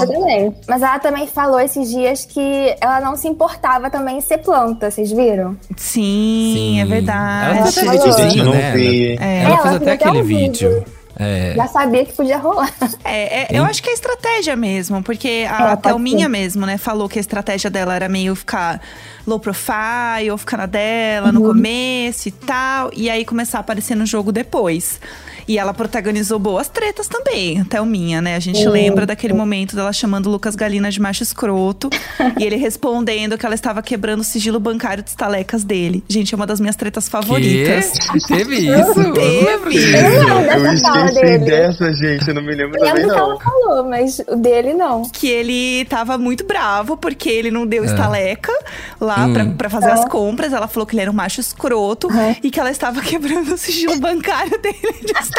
Mas 0.67 0.81
ela 0.81 0.99
também 0.99 1.25
falou 1.27 1.59
esses 1.59 1.89
dias 1.89 2.25
que 2.25 2.75
ela 2.79 3.01
não 3.01 3.15
se 3.15 3.27
importava 3.27 3.89
também 3.89 4.17
em 4.17 4.21
ser 4.21 4.37
planta, 4.39 4.91
vocês 4.91 5.11
viram? 5.11 5.57
Sim, 5.75 6.22
Sim. 6.23 6.79
é 6.81 6.85
verdade. 6.85 7.57
Ela 7.59 7.71
fez 7.71 7.91
videozinho, 7.91 8.49
né? 8.51 8.73
É. 9.19 9.43
ela 9.43 9.53
Ela 9.53 9.57
fez 9.57 9.63
fez 9.63 9.75
até 9.81 9.91
aquele 9.93 10.21
um 10.21 10.23
vídeo. 10.23 10.69
vídeo. 10.69 10.85
É. 11.15 11.53
Já 11.55 11.67
sabia 11.67 12.03
que 12.05 12.13
podia 12.13 12.39
rolar. 12.39 12.73
É, 13.05 13.41
é, 13.43 13.47
eu 13.51 13.63
acho 13.63 13.83
que 13.83 13.89
é 13.89 13.93
estratégia 13.93 14.55
mesmo, 14.55 15.03
porque 15.03 15.45
a 15.47 15.73
É, 15.73 15.75
Thelminha 15.75 16.21
ser. 16.25 16.27
mesmo, 16.29 16.65
né, 16.65 16.77
falou 16.79 17.07
que 17.07 17.19
a 17.19 17.21
estratégia 17.21 17.69
dela 17.69 17.93
era 17.95 18.09
meio 18.09 18.33
ficar 18.35 18.81
low 19.27 19.39
profile, 19.39 20.31
ou 20.31 20.37
ficar 20.39 20.57
na 20.57 20.65
dela 20.65 21.27
Uhum. 21.27 21.33
no 21.33 21.41
começo 21.43 22.27
e 22.29 22.31
tal, 22.31 22.89
e 22.95 23.11
aí 23.11 23.23
começar 23.25 23.59
a 23.59 23.61
aparecer 23.61 23.93
no 23.95 24.07
jogo 24.07 24.31
depois. 24.31 24.99
E 25.47 25.57
ela 25.57 25.73
protagonizou 25.73 26.39
boas 26.39 26.67
tretas 26.69 27.07
também, 27.07 27.59
a 27.61 27.65
Thelminha, 27.65 28.21
né? 28.21 28.35
A 28.35 28.39
gente 28.39 28.67
lembra 28.67 29.05
daquele 29.05 29.33
momento 29.33 29.75
dela 29.75 29.91
chamando 29.93 30.27
o 30.27 30.31
Lucas 30.31 30.55
Galina 30.55 30.89
de 30.91 30.99
macho 31.01 31.23
escroto 31.23 31.89
e 32.39 32.43
ele 32.43 32.55
respondendo 32.55 33.37
que 33.37 33.45
ela 33.45 33.55
estava 33.55 33.81
quebrando 33.81 34.21
o 34.21 34.23
sigilo 34.23 34.59
bancário 34.59 35.03
de 35.03 35.09
estalecas 35.09 35.63
dele. 35.63 36.03
Gente, 36.07 36.33
é 36.33 36.35
uma 36.35 36.47
das 36.47 36.59
minhas 36.59 36.75
tretas 36.75 37.07
favoritas. 37.09 37.91
Que? 37.91 38.19
Teve 38.27 38.55
isso? 38.55 38.71
Eu 38.71 38.95
não 38.95 39.11
lembro 39.11 39.69
Teve. 39.69 39.69
disso. 39.71 39.95
Eu 39.95 40.27
não 40.27 40.37
lembro 40.41 40.53
Eu 40.53 40.63
dessa 40.63 40.81
fala 40.87 41.05
esqueci 41.05 41.21
dele. 41.37 41.45
dessa, 41.45 41.93
gente, 41.93 42.27
eu 42.27 42.33
não 42.33 42.41
me 42.43 42.55
lembro 42.55 42.77
Eu 42.77 42.85
também 42.85 42.93
lembro 43.05 43.09
que 43.09 43.19
não. 43.19 43.31
ela 43.31 43.39
falou, 43.39 43.89
mas 43.89 44.19
o 44.27 44.35
dele 44.35 44.73
não. 44.73 45.03
que 45.09 45.27
ele 45.27 45.85
tava 45.85 46.17
muito 46.17 46.45
bravo 46.45 46.97
porque 46.97 47.29
ele 47.29 47.51
não 47.51 47.65
deu 47.65 47.83
estaleca 47.83 48.51
lá 48.99 49.25
Hum. 49.25 49.33
pra, 49.33 49.45
pra 49.45 49.69
fazer 49.69 49.91
as 49.91 50.05
compras. 50.05 50.53
Ela 50.53 50.67
falou 50.67 50.85
que 50.85 50.95
ele 50.95 51.01
era 51.01 51.11
um 51.11 51.13
macho 51.13 51.39
escroto 51.41 52.07
Uhum. 52.07 52.35
e 52.43 52.49
que 52.51 52.59
ela 52.59 52.71
estava 52.71 53.01
quebrando 53.03 53.53
o 53.53 53.57
sigilo 53.57 53.99
bancário 53.99 54.59
dele 54.61 54.77
de. 55.05 55.13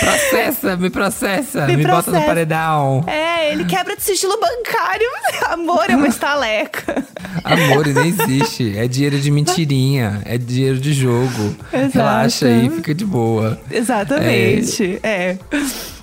Processa, 0.00 0.76
me 0.76 0.90
processa. 0.90 1.66
Me 1.66 1.76
Me, 1.76 1.82
bota 1.84 1.96
no 1.96 2.02
processa. 2.04 2.26
paredão. 2.26 3.04
é, 3.06 3.52
ele 3.52 3.64
quebra 3.64 3.96
de 3.96 4.02
sigilo 4.02 4.38
bancário. 4.40 5.08
Amor, 5.50 5.84
é 5.88 5.96
uma 5.96 6.08
estaleca. 6.08 7.04
Amor, 7.44 7.86
nem 7.86 8.08
existe. 8.08 8.76
É 8.76 8.86
dinheiro 8.86 9.18
de 9.18 9.30
mentirinha. 9.30 10.20
É 10.24 10.36
dinheiro 10.36 10.78
de 10.78 10.92
jogo. 10.92 11.56
Exato. 11.72 11.90
Relaxa 11.98 12.46
aí, 12.46 12.70
fica 12.70 12.94
de 12.94 13.04
boa. 13.04 13.58
Exatamente. 13.70 14.98
É. 15.02 15.36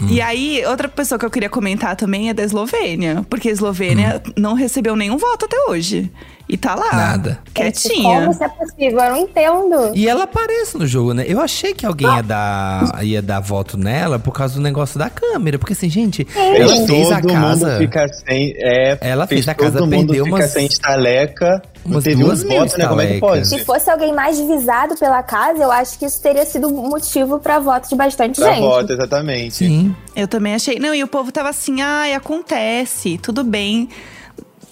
Hum. 0.01 0.07
E 0.09 0.21
aí, 0.21 0.63
outra 0.65 0.87
pessoa 0.87 1.17
que 1.19 1.25
eu 1.25 1.29
queria 1.29 1.49
comentar 1.49 1.95
também 1.95 2.29
é 2.29 2.33
da 2.33 2.43
Eslovênia. 2.43 3.25
Porque 3.29 3.49
a 3.49 3.51
Eslovênia 3.51 4.21
Hum. 4.27 4.31
não 4.37 4.53
recebeu 4.53 4.95
nenhum 4.95 5.17
voto 5.17 5.45
até 5.45 5.57
hoje. 5.69 6.11
E 6.47 6.57
tá 6.57 6.75
lá. 6.75 6.91
Nada. 6.93 7.39
Quietinha. 7.53 8.19
Como 8.19 8.31
isso 8.31 8.43
é 8.43 8.49
possível? 8.49 8.99
Eu 8.99 9.09
não 9.11 9.17
entendo. 9.17 9.91
E 9.95 10.07
ela 10.07 10.25
aparece 10.25 10.77
no 10.77 10.85
jogo, 10.85 11.13
né? 11.13 11.25
Eu 11.27 11.41
achei 11.41 11.73
que 11.73 11.85
alguém 11.85 12.07
ia 12.07 12.21
dar, 12.21 12.99
ia 13.03 13.21
dar 13.21 13.39
voto 13.39 13.77
nela 13.77 14.19
por 14.19 14.31
causa 14.31 14.53
do 14.55 14.61
negócio 14.61 14.99
da 14.99 15.09
câmera. 15.09 15.57
Porque 15.57 15.73
assim, 15.73 15.89
gente, 15.89 16.27
ela 16.35 16.75
Fez 16.75 16.85
fez 16.85 17.11
a 17.11 17.19
todo 17.21 17.33
mundo 17.33 17.41
casa. 17.61 17.77
ficar 17.79 18.07
sem. 18.09 18.53
É, 18.57 18.97
Ela 19.01 19.25
fez 19.25 19.47
a 19.47 19.55
casa 19.55 19.79
todo 19.79 19.87
mundo 19.89 20.07
perder 20.13 20.23
ficar 20.23 20.35
umas- 20.37 20.51
sem 20.51 20.65
estaleca. 20.67 21.61
Umas 21.83 22.03
teve 22.03 22.23
duas 22.23 22.43
uns 22.43 22.49
votos, 22.49 22.77
né? 22.77 22.87
Como 22.87 23.01
é 23.01 23.07
que 23.07 23.19
pode? 23.19 23.47
Se 23.47 23.63
fosse 23.65 23.89
alguém 23.89 24.13
mais 24.13 24.39
visado 24.39 24.95
pela 24.97 25.21
casa, 25.23 25.61
eu 25.63 25.71
acho 25.71 25.97
que 25.99 26.05
isso 26.05 26.19
teria 26.21 26.45
sido 26.45 26.69
motivo 26.69 27.39
pra 27.39 27.59
voto 27.59 27.87
de 27.89 27.95
bastante 27.95 28.39
Pra 28.39 28.53
gente. 28.53 28.61
voto, 28.61 28.93
exatamente. 28.93 29.53
Sim. 29.55 29.95
Eu 30.15 30.27
também 30.27 30.55
achei. 30.55 30.79
Não, 30.79 30.93
e 30.95 31.03
o 31.03 31.07
povo 31.07 31.31
tava 31.31 31.49
assim, 31.49 31.81
ai, 31.81 32.13
acontece, 32.13 33.17
tudo 33.21 33.43
bem. 33.43 33.89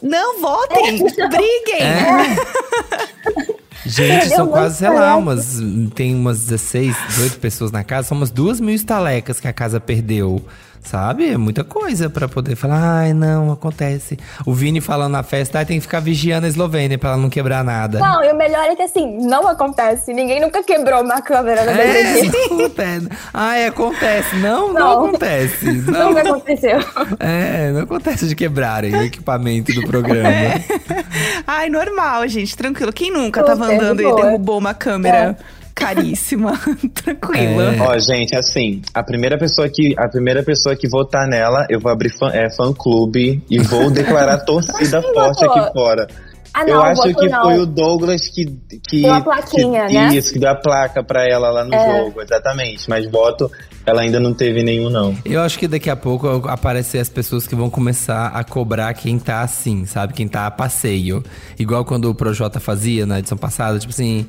Não, 0.03 0.41
votem, 0.41 0.97
briguem. 0.99 1.81
É. 1.81 2.35
Gente, 3.85 4.29
são 4.29 4.47
quase, 4.47 4.77
sei 4.77 4.89
lá, 4.89 5.15
umas. 5.15 5.59
Tem 5.95 6.13
umas 6.13 6.39
16, 6.41 6.95
18 7.09 7.39
pessoas 7.39 7.71
na 7.71 7.83
casa. 7.83 8.09
São 8.09 8.17
umas 8.17 8.31
duas 8.31 8.59
mil 8.59 8.75
estalecas 8.75 9.39
que 9.39 9.47
a 9.47 9.53
casa 9.53 9.79
perdeu. 9.79 10.43
Sabe? 10.83 11.29
É 11.31 11.37
muita 11.37 11.63
coisa 11.63 12.09
pra 12.09 12.27
poder 12.27 12.55
falar, 12.55 12.99
ai, 12.99 13.13
não, 13.13 13.51
acontece. 13.51 14.17
O 14.45 14.53
Vini 14.53 14.81
falando 14.81 15.13
na 15.13 15.23
festa, 15.23 15.59
ai, 15.59 15.65
tem 15.65 15.77
que 15.77 15.81
ficar 15.83 15.99
vigiando 16.01 16.45
a 16.45 16.49
Eslovênia 16.49 16.97
pra 16.97 17.11
ela 17.11 17.17
não 17.17 17.29
quebrar 17.29 17.63
nada. 17.63 17.99
Não, 17.99 18.23
e 18.23 18.31
o 18.31 18.35
melhor 18.35 18.65
é 18.65 18.75
que 18.75 18.81
assim, 18.83 19.17
não 19.25 19.47
acontece. 19.47 20.13
Ninguém 20.13 20.41
nunca 20.41 20.61
quebrou 20.63 21.01
uma 21.01 21.21
câmera 21.21 21.63
no 21.63 21.71
É, 21.71 22.21
acontece. 22.45 23.09
Ai, 23.33 23.65
acontece. 23.65 24.35
Não, 24.37 24.73
não, 24.73 24.73
Não. 24.73 25.05
acontece. 25.07 25.71
Não, 25.93 26.09
Nunca 26.09 26.21
aconteceu. 26.21 26.79
é, 27.19 27.71
não 27.71 27.81
acontece 27.81 28.27
de 28.27 28.35
quebrarem 28.35 28.95
o 28.95 29.03
equipamento 29.03 29.73
do 29.73 29.85
programa. 29.87 30.29
Ai, 31.47 31.69
normal, 31.69 32.27
gente, 32.27 32.55
tranquilo. 32.55 32.91
Quem 32.91 33.11
nunca 33.11 33.43
tava 33.43 33.65
Super, 33.65 33.75
andando 33.81 34.01
e 34.01 34.15
derrubou 34.15 34.57
uma 34.57 34.73
câmera 34.73 35.37
caríssima? 35.73 36.53
Tranquila. 36.93 37.75
É. 37.75 37.81
Ó, 37.81 37.97
gente, 37.99 38.35
assim, 38.35 38.81
a 38.93 39.03
primeira 39.03 39.37
pessoa 39.37 39.67
que 39.69 39.93
a 39.97 40.07
primeira 40.07 40.43
pessoa 40.43 40.75
que 40.75 40.87
votar 40.87 41.27
nela, 41.27 41.65
eu 41.69 41.79
vou 41.79 41.91
abrir 41.91 42.09
fã, 42.17 42.29
é, 42.31 42.49
fã 42.49 42.73
clube 42.73 43.43
e 43.49 43.59
vou 43.59 43.89
declarar 43.91 44.39
torcida 44.45 45.01
forte 45.01 45.45
votou? 45.45 45.61
aqui 45.63 45.73
fora. 45.73 46.07
Ah, 46.55 46.61
eu 46.67 46.75
não, 46.75 46.83
acho 46.83 47.01
votou 47.01 47.15
que 47.23 47.29
não. 47.29 47.41
foi 47.41 47.59
o 47.61 47.65
Douglas 47.65 48.27
que 48.27 48.45
que 48.87 49.01
Deu 49.01 49.11
a 49.13 49.21
plaquinha, 49.21 49.87
que, 49.87 49.93
né? 49.95 50.15
Isso, 50.15 50.31
que 50.33 50.37
deu 50.37 50.51
a 50.51 50.55
placa 50.55 51.03
pra 51.03 51.27
ela 51.27 51.49
lá 51.49 51.65
no 51.65 51.73
É. 51.73 51.97
jogo, 52.03 52.21
exatamente. 52.21 52.87
Mas 52.87 53.09
voto, 53.09 53.51
ela 53.83 54.01
ainda 54.01 54.19
não 54.19 54.35
teve 54.35 54.61
nenhum 54.61 54.87
não. 54.87 55.17
Eu 55.25 55.41
acho 55.41 55.57
que 55.57 55.67
daqui 55.67 55.89
a 55.89 55.95
pouco 55.95 56.27
aparecer 56.47 56.99
as 56.99 57.09
pessoas 57.09 57.47
que 57.47 57.55
vão 57.55 57.71
começar 57.71 58.27
a 58.27 58.43
cobrar 58.43 58.93
quem 58.93 59.17
tá 59.17 59.41
assim, 59.41 59.87
sabe? 59.87 60.13
Quem 60.13 60.27
tá 60.27 60.45
a 60.45 60.51
passeio. 60.51 61.23
Igual 61.57 61.83
quando 61.85 62.05
o 62.07 62.13
Projota 62.13 62.59
fazia 62.59 63.03
na 63.07 63.17
edição 63.17 63.37
passada, 63.37 63.79
tipo 63.79 63.91
assim. 63.91 64.27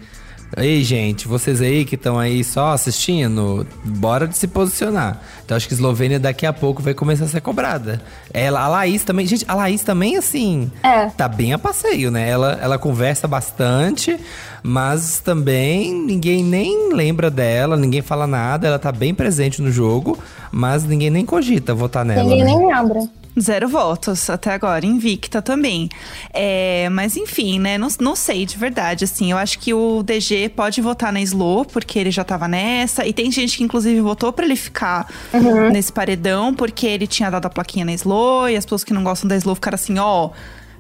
Ei, 0.57 0.85
gente, 0.85 1.27
vocês 1.27 1.61
aí 1.61 1.85
que 1.85 1.97
estão 1.97 2.17
aí 2.19 2.45
só 2.45 2.73
assistindo, 2.73 3.67
bora 3.85 4.29
de 4.29 4.37
se 4.37 4.47
posicionar. 4.47 5.21
Então 5.45 5.57
acho 5.57 5.67
que 5.67 5.75
a 5.75 5.77
Eslovênia 5.77 6.21
daqui 6.21 6.47
a 6.47 6.53
pouco 6.53 6.81
vai 6.81 6.95
começar 6.95 7.25
a 7.25 7.29
ser 7.29 7.41
cobrada. 7.41 8.01
Ela, 8.33 8.61
a 8.61 8.69
Laís 8.69 9.03
também, 9.03 9.27
gente, 9.27 9.45
a 9.49 9.55
Laís 9.55 9.83
também, 9.83 10.17
assim, 10.17 10.71
É. 10.83 11.07
tá 11.07 11.27
bem 11.27 11.53
a 11.53 11.59
passeio, 11.59 12.11
né? 12.11 12.29
Ela, 12.29 12.59
ela 12.63 12.79
conversa 12.79 13.27
bastante, 13.27 14.17
mas 14.63 15.19
também 15.19 15.93
ninguém 15.93 16.45
nem 16.45 16.93
lembra 16.93 17.31
dela, 17.31 17.77
ninguém 17.77 18.01
fala 18.03 18.27
nada. 18.27 18.69
Ela 18.69 18.79
tá 18.79 18.93
bem 18.93 19.13
presente 19.13 19.61
no 19.61 19.73
jogo, 19.73 20.17
mas 20.53 20.85
ninguém 20.85 21.11
nem 21.11 21.27
cogita 21.27 21.75
votar 21.75 22.05
nela. 22.05 22.23
Ninguém 22.23 22.45
né? 22.45 22.55
nem 22.55 22.67
lembra. 22.69 23.01
Zero 23.39 23.69
votos 23.69 24.31
até 24.31 24.53
agora, 24.53 24.87
invicta 24.87 25.43
também. 25.43 25.89
É, 26.33 26.89
mas 26.91 27.17
enfim, 27.17 27.59
né? 27.59 27.77
Não, 27.77 27.89
não 28.01 28.15
sei 28.15 28.47
de 28.47 28.57
verdade, 28.57 29.05
assim. 29.05 29.33
Eu 29.33 29.37
acho 29.37 29.59
que 29.59 29.75
o 29.75 30.05
DG 30.05 30.51
pode 30.51 30.81
votar 30.81 31.13
na 31.13 31.21
Slow, 31.21 31.65
porque 31.65 31.99
ele 31.99 32.13
já 32.13 32.23
tava 32.23 32.47
nessa. 32.47 33.05
E 33.05 33.13
tem 33.13 33.33
gente 33.33 33.57
que, 33.57 33.65
inclusive, 33.65 34.01
votou 34.01 34.33
pra 34.33 34.45
ele 34.45 34.55
ficar 34.55 35.13
nesse 35.73 35.93
paredão, 35.93 36.55
porque 36.55 36.87
ele 36.87 37.09
tinha 37.09 37.29
dado 37.29 37.47
a 37.47 37.51
plaquinha 37.51 37.85
na 37.85 37.93
Slow. 37.95 38.49
E 38.49 38.57
as 38.57 38.65
pessoas 38.65 38.85
que 38.85 38.95
não 38.95 39.03
gostam 39.03 39.27
da 39.27 39.37
Slow 39.37 39.57
ficaram 39.57 39.75
assim: 39.75 39.99
ó, 39.99 40.31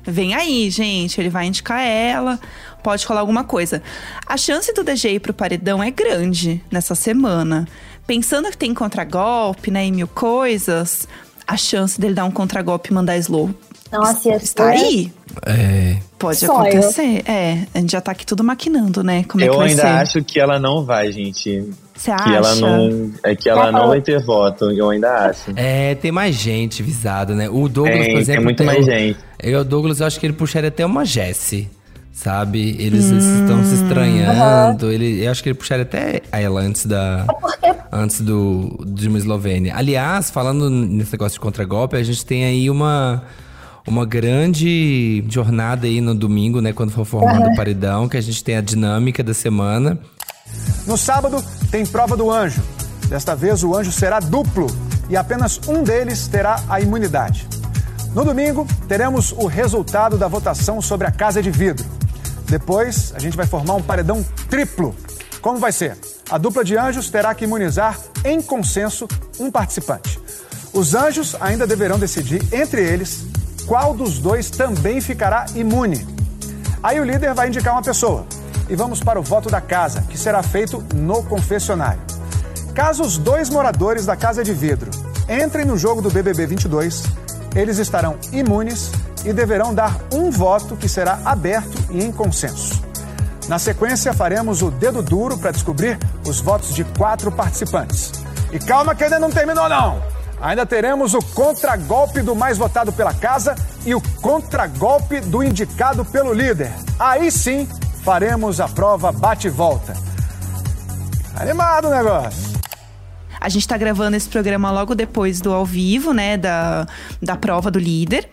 vem 0.04 0.34
aí, 0.34 0.70
gente. 0.70 1.20
Ele 1.20 1.30
vai 1.30 1.46
indicar 1.46 1.80
ela. 1.80 2.38
Pode 2.84 3.04
colar 3.04 3.20
alguma 3.20 3.42
coisa. 3.42 3.82
A 4.26 4.36
chance 4.36 4.72
do 4.72 4.84
DG 4.84 5.14
ir 5.14 5.20
pro 5.20 5.34
paredão 5.34 5.82
é 5.82 5.90
grande 5.90 6.62
nessa 6.70 6.94
semana. 6.94 7.66
Pensando 8.06 8.48
que 8.50 8.56
tem 8.56 8.72
contragolpe, 8.74 9.72
né? 9.72 9.86
E 9.86 9.90
mil 9.90 10.06
coisas 10.06 11.08
a 11.46 11.56
chance 11.56 12.00
dele 12.00 12.14
dar 12.14 12.24
um 12.24 12.30
contragolpe 12.30 12.90
e 12.90 12.94
mandar 12.94 13.16
slow 13.18 13.50
Nossa, 13.92 14.30
está 14.36 14.68
aí. 14.68 15.12
É. 15.46 15.96
Pode 16.18 16.38
Sonho. 16.38 16.52
acontecer. 16.60 17.22
É, 17.28 17.66
a 17.74 17.78
gente 17.80 17.92
já 17.92 18.00
tá 18.00 18.12
aqui 18.12 18.24
tudo 18.24 18.42
maquinando, 18.42 19.02
né? 19.02 19.24
Como 19.24 19.42
é 19.44 19.46
que 19.48 19.52
Eu 19.52 19.58
vai 19.58 19.68
ainda 19.70 19.82
ser? 19.82 19.88
acho 19.88 20.24
que 20.24 20.40
ela 20.40 20.58
não 20.58 20.84
vai, 20.84 21.12
gente. 21.12 21.68
Você 21.94 22.10
Que 22.10 22.22
acha? 22.22 22.34
ela 22.34 22.54
não. 22.56 23.10
É 23.22 23.36
que 23.36 23.48
ela 23.48 23.70
não 23.70 23.88
vai 23.88 24.00
ter 24.00 24.20
voto, 24.24 24.70
eu 24.70 24.90
ainda 24.90 25.26
acho. 25.26 25.52
É, 25.54 25.94
tem 25.96 26.10
mais 26.10 26.34
gente 26.34 26.82
visado, 26.82 27.34
né? 27.34 27.48
O 27.48 27.68
Douglas, 27.68 27.98
por 27.98 28.04
Tem, 28.04 28.16
exemplo. 28.16 28.34
tem 28.34 28.44
muito 28.44 28.64
mais 28.64 28.84
gente. 28.84 29.18
Eu, 29.40 29.60
o 29.60 29.64
Douglas, 29.64 30.00
eu 30.00 30.06
acho 30.06 30.18
que 30.18 30.26
ele 30.26 30.32
puxaria 30.32 30.68
até 30.68 30.84
uma 30.84 31.04
Jessie. 31.04 31.68
Sabe? 32.14 32.76
Eles 32.78 33.06
estão 33.06 33.64
se 33.64 33.74
estranhando. 33.74 34.90
Ele, 34.90 35.24
eu 35.24 35.30
acho 35.32 35.42
que 35.42 35.48
ele 35.48 35.58
puxaria 35.58 35.82
até 35.82 36.22
ela 36.30 36.60
antes 36.60 36.86
da. 36.86 37.26
Antes 37.90 38.20
do, 38.20 38.82
de 38.86 39.08
uma 39.08 39.18
Eslovênia. 39.18 39.74
Aliás, 39.76 40.30
falando 40.30 40.70
nesse 40.70 41.12
negócio 41.12 41.34
de 41.34 41.40
contragolpe, 41.40 41.96
a 41.96 42.02
gente 42.02 42.24
tem 42.24 42.44
aí 42.44 42.70
uma. 42.70 43.24
Uma 43.86 44.06
grande 44.06 45.22
jornada 45.28 45.86
aí 45.86 46.00
no 46.00 46.14
domingo, 46.14 46.62
né? 46.62 46.72
Quando 46.72 46.90
for 46.90 47.04
formado 47.04 47.50
o 47.50 47.54
paredão, 47.54 48.08
que 48.08 48.16
a 48.16 48.20
gente 48.20 48.42
tem 48.42 48.56
a 48.56 48.62
dinâmica 48.62 49.22
da 49.22 49.34
semana. 49.34 49.98
No 50.86 50.96
sábado, 50.96 51.44
tem 51.70 51.84
prova 51.84 52.16
do 52.16 52.30
anjo. 52.30 52.62
Desta 53.10 53.36
vez, 53.36 53.62
o 53.62 53.76
anjo 53.76 53.92
será 53.92 54.20
duplo 54.20 54.68
e 55.10 55.16
apenas 55.18 55.60
um 55.68 55.82
deles 55.82 56.26
terá 56.28 56.62
a 56.66 56.80
imunidade. 56.80 57.46
No 58.14 58.24
domingo, 58.24 58.66
teremos 58.88 59.32
o 59.32 59.46
resultado 59.46 60.16
da 60.16 60.28
votação 60.28 60.80
sobre 60.80 61.06
a 61.06 61.10
Casa 61.10 61.42
de 61.42 61.50
Vidro. 61.50 61.84
Depois, 62.46 63.12
a 63.14 63.18
gente 63.18 63.36
vai 63.36 63.46
formar 63.46 63.74
um 63.74 63.82
paredão 63.82 64.24
triplo. 64.48 64.94
Como 65.40 65.58
vai 65.58 65.72
ser? 65.72 65.96
A 66.30 66.38
dupla 66.38 66.64
de 66.64 66.76
anjos 66.76 67.10
terá 67.10 67.34
que 67.34 67.44
imunizar, 67.44 67.98
em 68.24 68.40
consenso, 68.40 69.06
um 69.38 69.50
participante. 69.50 70.20
Os 70.72 70.94
anjos 70.94 71.36
ainda 71.40 71.66
deverão 71.66 71.98
decidir 71.98 72.42
entre 72.52 72.82
eles 72.82 73.26
qual 73.66 73.94
dos 73.94 74.18
dois 74.18 74.50
também 74.50 75.00
ficará 75.00 75.46
imune. 75.54 76.06
Aí 76.82 77.00
o 77.00 77.04
líder 77.04 77.34
vai 77.34 77.48
indicar 77.48 77.74
uma 77.74 77.82
pessoa. 77.82 78.26
E 78.68 78.74
vamos 78.74 79.00
para 79.00 79.20
o 79.20 79.22
voto 79.22 79.50
da 79.50 79.60
casa, 79.60 80.02
que 80.02 80.18
será 80.18 80.42
feito 80.42 80.82
no 80.94 81.22
confessionário. 81.22 82.00
Caso 82.74 83.02
os 83.02 83.18
dois 83.18 83.48
moradores 83.50 84.04
da 84.06 84.16
Casa 84.16 84.42
de 84.42 84.52
Vidro 84.52 84.90
entrem 85.28 85.64
no 85.64 85.78
jogo 85.78 86.02
do 86.02 86.10
BBB 86.10 86.46
22, 86.46 87.04
eles 87.54 87.78
estarão 87.78 88.18
imunes 88.32 88.90
e 89.24 89.32
deverão 89.32 89.74
dar 89.74 89.98
um 90.12 90.30
voto 90.30 90.76
que 90.76 90.88
será 90.88 91.20
aberto 91.24 91.76
e 91.90 92.02
em 92.02 92.12
consenso. 92.12 92.82
Na 93.48 93.58
sequência, 93.58 94.12
faremos 94.12 94.62
o 94.62 94.70
dedo 94.70 95.02
duro 95.02 95.36
para 95.36 95.50
descobrir 95.50 95.98
os 96.26 96.40
votos 96.40 96.74
de 96.74 96.84
quatro 96.84 97.30
participantes. 97.30 98.12
E 98.52 98.58
calma 98.58 98.94
que 98.94 99.04
ainda 99.04 99.18
não 99.18 99.30
terminou, 99.30 99.68
não! 99.68 100.02
Ainda 100.40 100.66
teremos 100.66 101.14
o 101.14 101.20
contragolpe 101.34 102.20
do 102.20 102.34
mais 102.34 102.58
votado 102.58 102.92
pela 102.92 103.14
casa 103.14 103.54
e 103.86 103.94
o 103.94 104.00
contragolpe 104.20 105.20
do 105.20 105.42
indicado 105.42 106.04
pelo 106.04 106.32
líder. 106.32 106.70
Aí 106.98 107.30
sim, 107.30 107.68
faremos 108.04 108.60
a 108.60 108.68
prova 108.68 109.10
bate-volta. 109.10 109.94
Animado 111.36 111.88
o 111.88 111.90
negócio. 111.90 112.54
A 113.40 113.48
gente 113.48 113.66
tá 113.68 113.76
gravando 113.76 114.16
esse 114.16 114.28
programa 114.28 114.70
logo 114.70 114.94
depois 114.94 115.40
do 115.40 115.52
ao 115.52 115.66
vivo, 115.66 116.12
né? 116.12 116.36
Da, 116.36 116.86
da 117.20 117.36
prova 117.36 117.70
do 117.70 117.78
líder. 117.78 118.28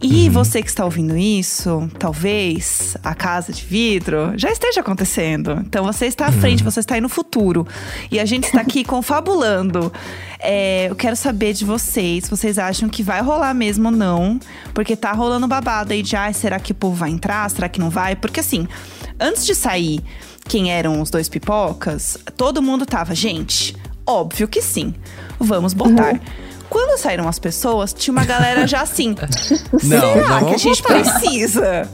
E 0.00 0.28
você 0.28 0.62
que 0.62 0.68
está 0.68 0.84
ouvindo 0.84 1.16
isso, 1.16 1.88
talvez 1.98 2.96
a 3.02 3.14
casa 3.14 3.52
de 3.52 3.64
vidro 3.64 4.32
já 4.36 4.50
esteja 4.50 4.80
acontecendo. 4.80 5.62
Então 5.66 5.84
você 5.84 6.06
está 6.06 6.26
à 6.26 6.32
frente, 6.32 6.62
você 6.62 6.80
está 6.80 6.94
aí 6.96 7.00
no 7.00 7.08
futuro. 7.08 7.66
E 8.10 8.20
a 8.20 8.24
gente 8.24 8.44
está 8.44 8.60
aqui 8.60 8.84
confabulando. 8.84 9.92
É, 10.38 10.88
eu 10.90 10.94
quero 10.94 11.16
saber 11.16 11.54
de 11.54 11.64
vocês, 11.64 12.28
vocês 12.28 12.58
acham 12.58 12.88
que 12.88 13.02
vai 13.02 13.22
rolar 13.22 13.54
mesmo 13.54 13.86
ou 13.86 13.92
não. 13.92 14.38
Porque 14.74 14.94
tá 14.94 15.12
rolando 15.12 15.48
babado 15.48 15.92
aí 15.92 16.02
de, 16.02 16.16
ah, 16.16 16.32
será 16.32 16.60
que 16.60 16.72
o 16.72 16.74
povo 16.74 16.96
vai 16.96 17.10
entrar? 17.10 17.48
Será 17.50 17.68
que 17.68 17.80
não 17.80 17.88
vai? 17.88 18.14
Porque 18.14 18.40
assim, 18.40 18.68
antes 19.18 19.46
de 19.46 19.54
sair 19.54 20.02
quem 20.46 20.70
eram 20.70 21.00
os 21.00 21.08
dois 21.08 21.28
pipocas, 21.28 22.18
todo 22.36 22.60
mundo 22.60 22.84
tava, 22.84 23.14
gente, 23.14 23.74
óbvio 24.06 24.46
que 24.46 24.60
sim. 24.60 24.94
Vamos 25.38 25.72
botar. 25.72 26.20
Quando 26.68 26.98
saíram 26.98 27.28
as 27.28 27.38
pessoas, 27.38 27.92
tinha 27.92 28.12
uma 28.12 28.24
galera 28.24 28.66
já 28.66 28.82
assim. 28.82 29.14
Não, 29.82 30.12
será 30.14 30.40
não 30.40 30.48
que 30.48 30.54
a 30.54 30.58
gente 30.58 30.82
botar. 30.82 30.94
precisa? 30.94 31.88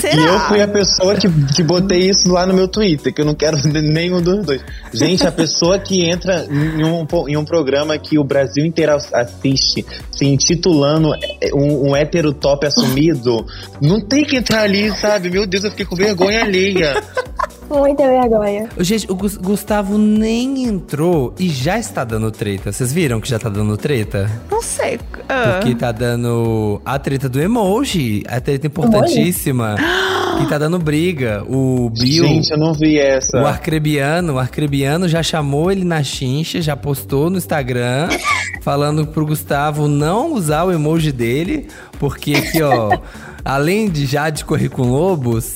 Será? 0.00 0.22
E 0.22 0.24
eu 0.24 0.40
fui 0.40 0.62
a 0.62 0.68
pessoa 0.68 1.14
que, 1.16 1.28
que 1.54 1.62
botei 1.62 2.10
isso 2.10 2.28
lá 2.30 2.46
no 2.46 2.54
meu 2.54 2.68
Twitter, 2.68 3.12
que 3.12 3.20
eu 3.20 3.24
não 3.24 3.34
quero 3.34 3.56
nenhum 3.68 4.22
dos 4.22 4.44
dois. 4.46 4.62
Gente, 4.92 5.26
a 5.26 5.32
pessoa 5.32 5.78
que 5.78 6.04
entra 6.04 6.46
em 6.48 6.84
um, 6.84 7.06
em 7.28 7.36
um 7.36 7.44
programa 7.44 7.98
que 7.98 8.18
o 8.18 8.24
Brasil 8.24 8.64
inteiro 8.64 8.92
assiste, 9.12 9.84
se 10.10 10.24
intitulando 10.24 11.12
é, 11.14 11.50
um, 11.54 11.90
um 11.90 11.96
hétero 11.96 12.32
top 12.32 12.66
assumido, 12.66 13.44
não 13.80 14.00
tem 14.00 14.24
que 14.24 14.36
entrar 14.36 14.62
ali, 14.62 14.90
sabe? 14.96 15.28
Meu 15.28 15.46
Deus, 15.46 15.64
eu 15.64 15.70
fiquei 15.70 15.86
com 15.86 15.96
vergonha 15.96 16.42
alheia. 16.42 17.02
Muita 17.70 18.06
vergonha. 18.06 18.68
Gente, 18.78 19.10
o 19.10 19.14
Gus- 19.14 19.36
Gustavo 19.36 19.96
nem 19.96 20.64
entrou 20.64 21.34
e 21.38 21.48
já 21.48 21.78
está 21.78 22.04
dando 22.04 22.30
treta. 22.30 22.70
Vocês 22.70 22.92
viram 22.92 23.20
que 23.20 23.28
já 23.28 23.38
tá 23.38 23.48
dando 23.48 23.76
treta? 23.76 24.30
Não 24.50 24.60
sei. 24.62 24.98
Ah. 25.28 25.58
Porque 25.60 25.74
tá 25.74 25.90
dando 25.90 26.80
a 26.84 26.98
treta 26.98 27.28
do 27.28 27.40
emoji, 27.40 28.22
a 28.28 28.40
treta 28.40 28.66
importantíssima. 28.66 29.76
que 30.38 30.46
tá 30.48 30.58
dando 30.58 30.78
briga. 30.78 31.44
O 31.48 31.90
Bill. 31.90 32.24
Gente, 32.26 32.50
eu 32.50 32.58
não 32.58 32.72
vi 32.74 32.98
essa. 32.98 33.40
O 33.42 33.46
Arcrebiano, 33.46 34.34
o 34.34 34.38
Arcrebiano 34.38 35.08
já 35.08 35.22
chamou 35.22 35.70
ele 35.70 35.84
na 35.84 36.02
chincha, 36.02 36.60
já 36.60 36.76
postou 36.76 37.28
no 37.30 37.36
Instagram, 37.38 38.08
falando 38.62 39.06
pro 39.06 39.24
Gustavo 39.26 39.88
não 39.88 40.32
usar 40.34 40.64
o 40.64 40.72
emoji 40.72 41.12
dele, 41.12 41.68
porque 41.98 42.34
aqui, 42.34 42.62
ó, 42.62 42.98
além 43.44 43.88
de 43.90 44.06
Jade 44.06 44.44
correr 44.44 44.68
com 44.70 44.82
lobos, 44.82 45.54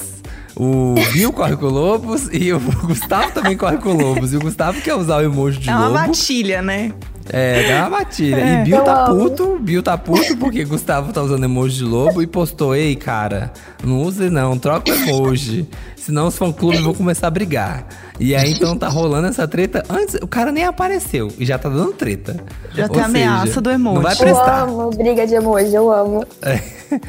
o 0.57 0.95
Bill 1.12 1.33
corre 1.33 1.57
com 1.57 1.66
lobos 1.66 2.29
e 2.33 2.53
o 2.53 2.59
Gustavo 2.61 3.31
também 3.33 3.57
corre 3.57 3.77
com 3.77 3.92
lobos. 3.92 4.33
E 4.33 4.37
o 4.37 4.40
Gustavo 4.40 4.81
quer 4.81 4.95
usar 4.95 5.19
o 5.19 5.23
emoji 5.23 5.59
de 5.61 5.69
É 5.69 5.75
uma 5.75 5.88
lobo. 5.88 5.95
matilha, 5.99 6.62
né? 6.62 6.92
É, 7.29 7.69
dá 7.69 7.81
uma 7.88 7.99
matilha. 7.99 8.37
É. 8.40 8.61
E 8.61 8.64
Bill 8.64 8.81
tá 8.83 9.05
amo. 9.07 9.19
puto, 9.31 9.59
Bill 9.61 9.83
tá 9.83 9.99
puto 9.99 10.37
porque 10.38 10.64
Gustavo 10.64 11.12
tá 11.12 11.21
usando 11.23 11.45
emoji 11.45 11.79
de 11.79 11.85
lobo 11.85 12.23
e 12.23 12.27
postou, 12.27 12.75
ei, 12.75 12.95
cara, 12.97 13.53
não 13.85 14.01
use 14.01 14.31
não, 14.31 14.57
troca 14.57 14.90
o 14.90 14.95
emoji. 14.95 15.66
Senão 16.07 16.29
os 16.29 16.38
fã-clubes 16.38 16.79
vão 16.83 16.95
começar 16.95 17.27
a 17.27 17.31
brigar. 17.31 17.85
E 18.21 18.33
aí, 18.33 18.53
então, 18.53 18.79
tá 18.79 18.87
rolando 18.87 19.27
essa 19.27 19.47
treta. 19.49 19.83
Antes, 19.90 20.14
o 20.23 20.27
cara 20.29 20.53
nem 20.53 20.62
apareceu 20.64 21.33
e 21.37 21.45
já 21.45 21.59
tá 21.59 21.69
dando 21.69 21.92
treta. 21.95 22.37
Já 22.73 22.85
Ou 22.85 22.90
tem 22.90 23.03
a 23.03 23.07
ameaça 23.07 23.61
do 23.61 23.69
emoji. 23.73 23.97
Não 23.97 24.03
vai 24.03 24.12
Eu 24.14 24.19
prestar. 24.19 24.62
amo 24.62 24.90
briga 24.90 25.27
de 25.27 25.35
emoji, 25.35 25.75
eu 25.75 25.92
amo. 25.92 26.25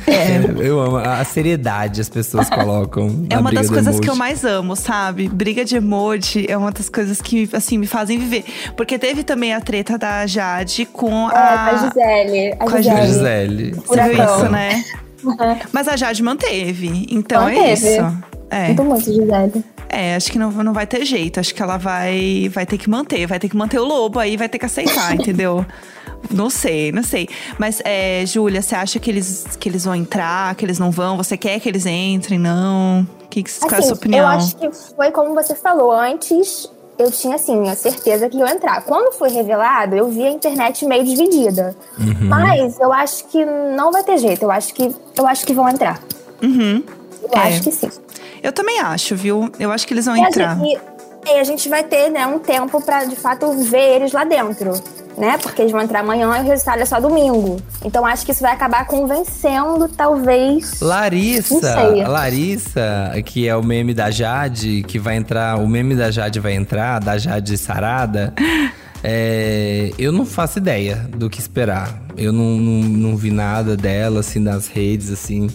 É, 0.08 0.40
eu 0.66 0.80
amo 0.80 0.98
a 0.98 1.24
seriedade 1.24 2.02
as 2.02 2.10
pessoas 2.10 2.50
colocam. 2.50 3.28
É 3.30 3.36
na 3.36 3.42
uma 3.42 3.50
briga 3.52 3.62
das 3.62 3.70
coisas 3.70 3.88
emoji. 3.94 4.02
que 4.02 4.10
eu 4.10 4.16
mais 4.16 4.44
amo, 4.44 4.76
sabe? 4.76 5.30
Briga 5.30 5.64
de 5.64 5.76
emoji 5.76 6.48
é 6.50 6.58
uma 6.58 6.72
das 6.72 6.90
coisas 6.90 7.22
que, 7.22 7.48
assim, 7.54 7.78
me 7.78 7.86
fazem 7.86 8.18
viver. 8.18 8.46
Porque 8.76 8.98
teve 8.98 9.24
também 9.24 9.54
a 9.54 9.62
treta 9.62 9.96
da 9.96 10.26
Jade 10.26 10.86
com 10.92 11.28
É, 11.30 11.32
com 11.32 11.38
a 11.38 11.66
a. 11.70 11.78
Gisele. 11.78 12.54
A 12.54 12.56
com 12.66 12.76
a 12.76 12.82
Gisele. 12.82 13.06
Gisele. 13.06 13.72
Você 13.86 14.02
viu 14.10 14.24
isso, 14.24 14.50
né? 14.50 14.84
Uhum. 15.24 15.36
Mas 15.72 15.88
a 15.88 15.96
Jade 15.96 16.24
manteve. 16.24 17.06
Então 17.12 17.48
é 17.48 17.56
Manteve. 17.56 17.74
isso. 17.74 18.18
É. 18.50 18.74
Muito, 18.74 19.06
Gisele. 19.06 19.64
É, 19.90 20.16
acho 20.16 20.32
que 20.32 20.38
não, 20.38 20.52
não 20.52 20.74
vai 20.74 20.86
ter 20.86 21.06
jeito. 21.06 21.40
Acho 21.40 21.54
que 21.54 21.62
ela 21.62 21.78
vai, 21.78 22.50
vai 22.54 22.66
ter 22.66 22.78
que 22.78 22.90
manter. 22.90 23.26
Vai 23.26 23.40
ter 23.40 23.50
que 23.50 23.56
manter 23.56 23.80
o 23.80 23.86
lobo 23.86 24.20
aí, 24.20 24.36
vai 24.38 24.50
ter 24.50 24.60
que 24.60 24.66
aceitar, 24.66 25.14
entendeu? 25.16 25.66
Não 26.32 26.50
sei, 26.50 26.92
não 26.92 27.04
sei. 27.04 27.28
Mas, 27.58 27.82
é, 27.86 28.26
Júlia, 28.26 28.62
você 28.62 28.76
acha 28.76 29.00
que 29.00 29.10
eles, 29.10 29.46
que 29.60 29.70
eles 29.70 29.86
vão 29.86 29.96
entrar, 29.96 30.56
que 30.56 30.66
eles 30.66 30.80
não 30.80 30.92
vão? 30.92 31.16
Você 31.18 31.38
quer 31.38 31.60
que 31.60 31.70
eles 31.70 31.86
entrem, 31.86 32.40
não? 32.40 33.08
Que, 33.30 33.44
que, 33.44 33.60
qual 33.60 33.72
é 33.72 33.78
a 33.78 33.82
sua 33.82 33.94
opinião? 33.94 34.20
Eu 34.22 34.28
acho 34.28 34.56
que 34.56 34.70
foi 34.96 35.12
como 35.12 35.34
você 35.34 35.56
falou. 35.56 35.92
Antes, 35.92 36.70
eu 36.98 37.12
tinha, 37.12 37.36
assim, 37.36 37.70
a 37.70 37.76
certeza 37.76 38.28
que 38.30 38.38
iam 38.38 38.48
entrar. 38.48 38.82
Quando 38.84 39.14
foi 39.14 39.30
revelado, 39.30 39.96
eu 39.96 40.10
vi 40.10 40.26
a 40.26 40.32
internet 40.32 40.86
meio 40.86 41.04
dividida. 41.06 41.76
Uhum. 42.00 42.28
Mas 42.28 42.80
eu 42.80 42.92
acho 42.92 43.26
que 43.26 43.46
não 43.46 43.92
vai 43.92 44.04
ter 44.04 44.18
jeito. 44.18 44.44
Eu 44.44 44.52
acho 44.52 44.74
que, 44.74 44.94
eu 45.16 45.28
acho 45.28 45.46
que 45.46 45.54
vão 45.54 45.70
entrar. 45.70 46.02
Uhum. 46.42 46.84
Eu 47.32 47.42
É. 47.42 47.48
acho 47.48 47.62
que 47.64 47.72
sim. 47.72 47.90
Eu 48.44 48.52
também 48.52 48.80
acho, 48.80 49.16
viu? 49.16 49.52
Eu 49.60 49.72
acho 49.72 49.88
que 49.88 49.94
eles 49.94 50.06
vão 50.06 50.16
E 50.16 50.24
a 50.24 50.28
entrar. 50.30 50.58
gente, 50.58 50.80
e 51.28 51.32
a 51.40 51.44
gente 51.44 51.68
vai 51.70 51.84
ter, 51.84 52.10
né, 52.10 52.26
um 52.28 52.40
tempo 52.40 52.80
pra, 52.82 53.04
de 53.06 53.16
fato, 53.16 53.52
ver 53.64 53.96
eles 53.96 54.12
lá 54.12 54.24
dentro. 54.24 54.72
né? 55.18 55.36
Porque 55.42 55.64
eles 55.64 55.72
vão 55.72 55.82
entrar 55.82 56.02
amanhã 56.02 56.38
e 56.38 56.42
o 56.42 56.44
resultado 56.44 56.80
é 56.80 56.86
só 56.86 57.00
domingo. 57.00 57.58
Então 57.84 58.06
acho 58.06 58.24
que 58.24 58.32
isso 58.32 58.42
vai 58.44 58.52
acabar 58.52 58.86
convencendo, 58.86 59.88
talvez. 59.90 60.80
Larissa. 60.80 62.06
Larissa, 62.08 63.12
que 63.26 63.48
é 63.48 63.56
o 63.56 63.64
meme 63.64 63.96
da 63.96 64.12
Jade, 64.12 64.84
que 64.88 65.00
vai 65.00 65.16
entrar, 65.16 65.58
o 65.58 65.68
meme 65.68 65.96
da 65.96 66.12
Jade 66.12 66.40
vai 66.40 66.54
entrar, 66.54 67.00
da 67.00 67.18
Jade 67.18 67.58
Sarada. 67.58 68.32
É, 69.04 69.92
eu 69.98 70.12
não 70.12 70.24
faço 70.26 70.60
ideia 70.60 71.08
do 71.16 71.30
que 71.32 71.40
esperar. 71.40 72.00
Eu 72.16 72.32
não, 72.32 72.58
não, 72.58 72.88
não 72.90 73.18
vi 73.18 73.32
nada 73.32 73.76
dela, 73.78 74.20
assim, 74.20 74.38
nas 74.40 74.68
redes, 74.68 75.12
assim. 75.12 75.48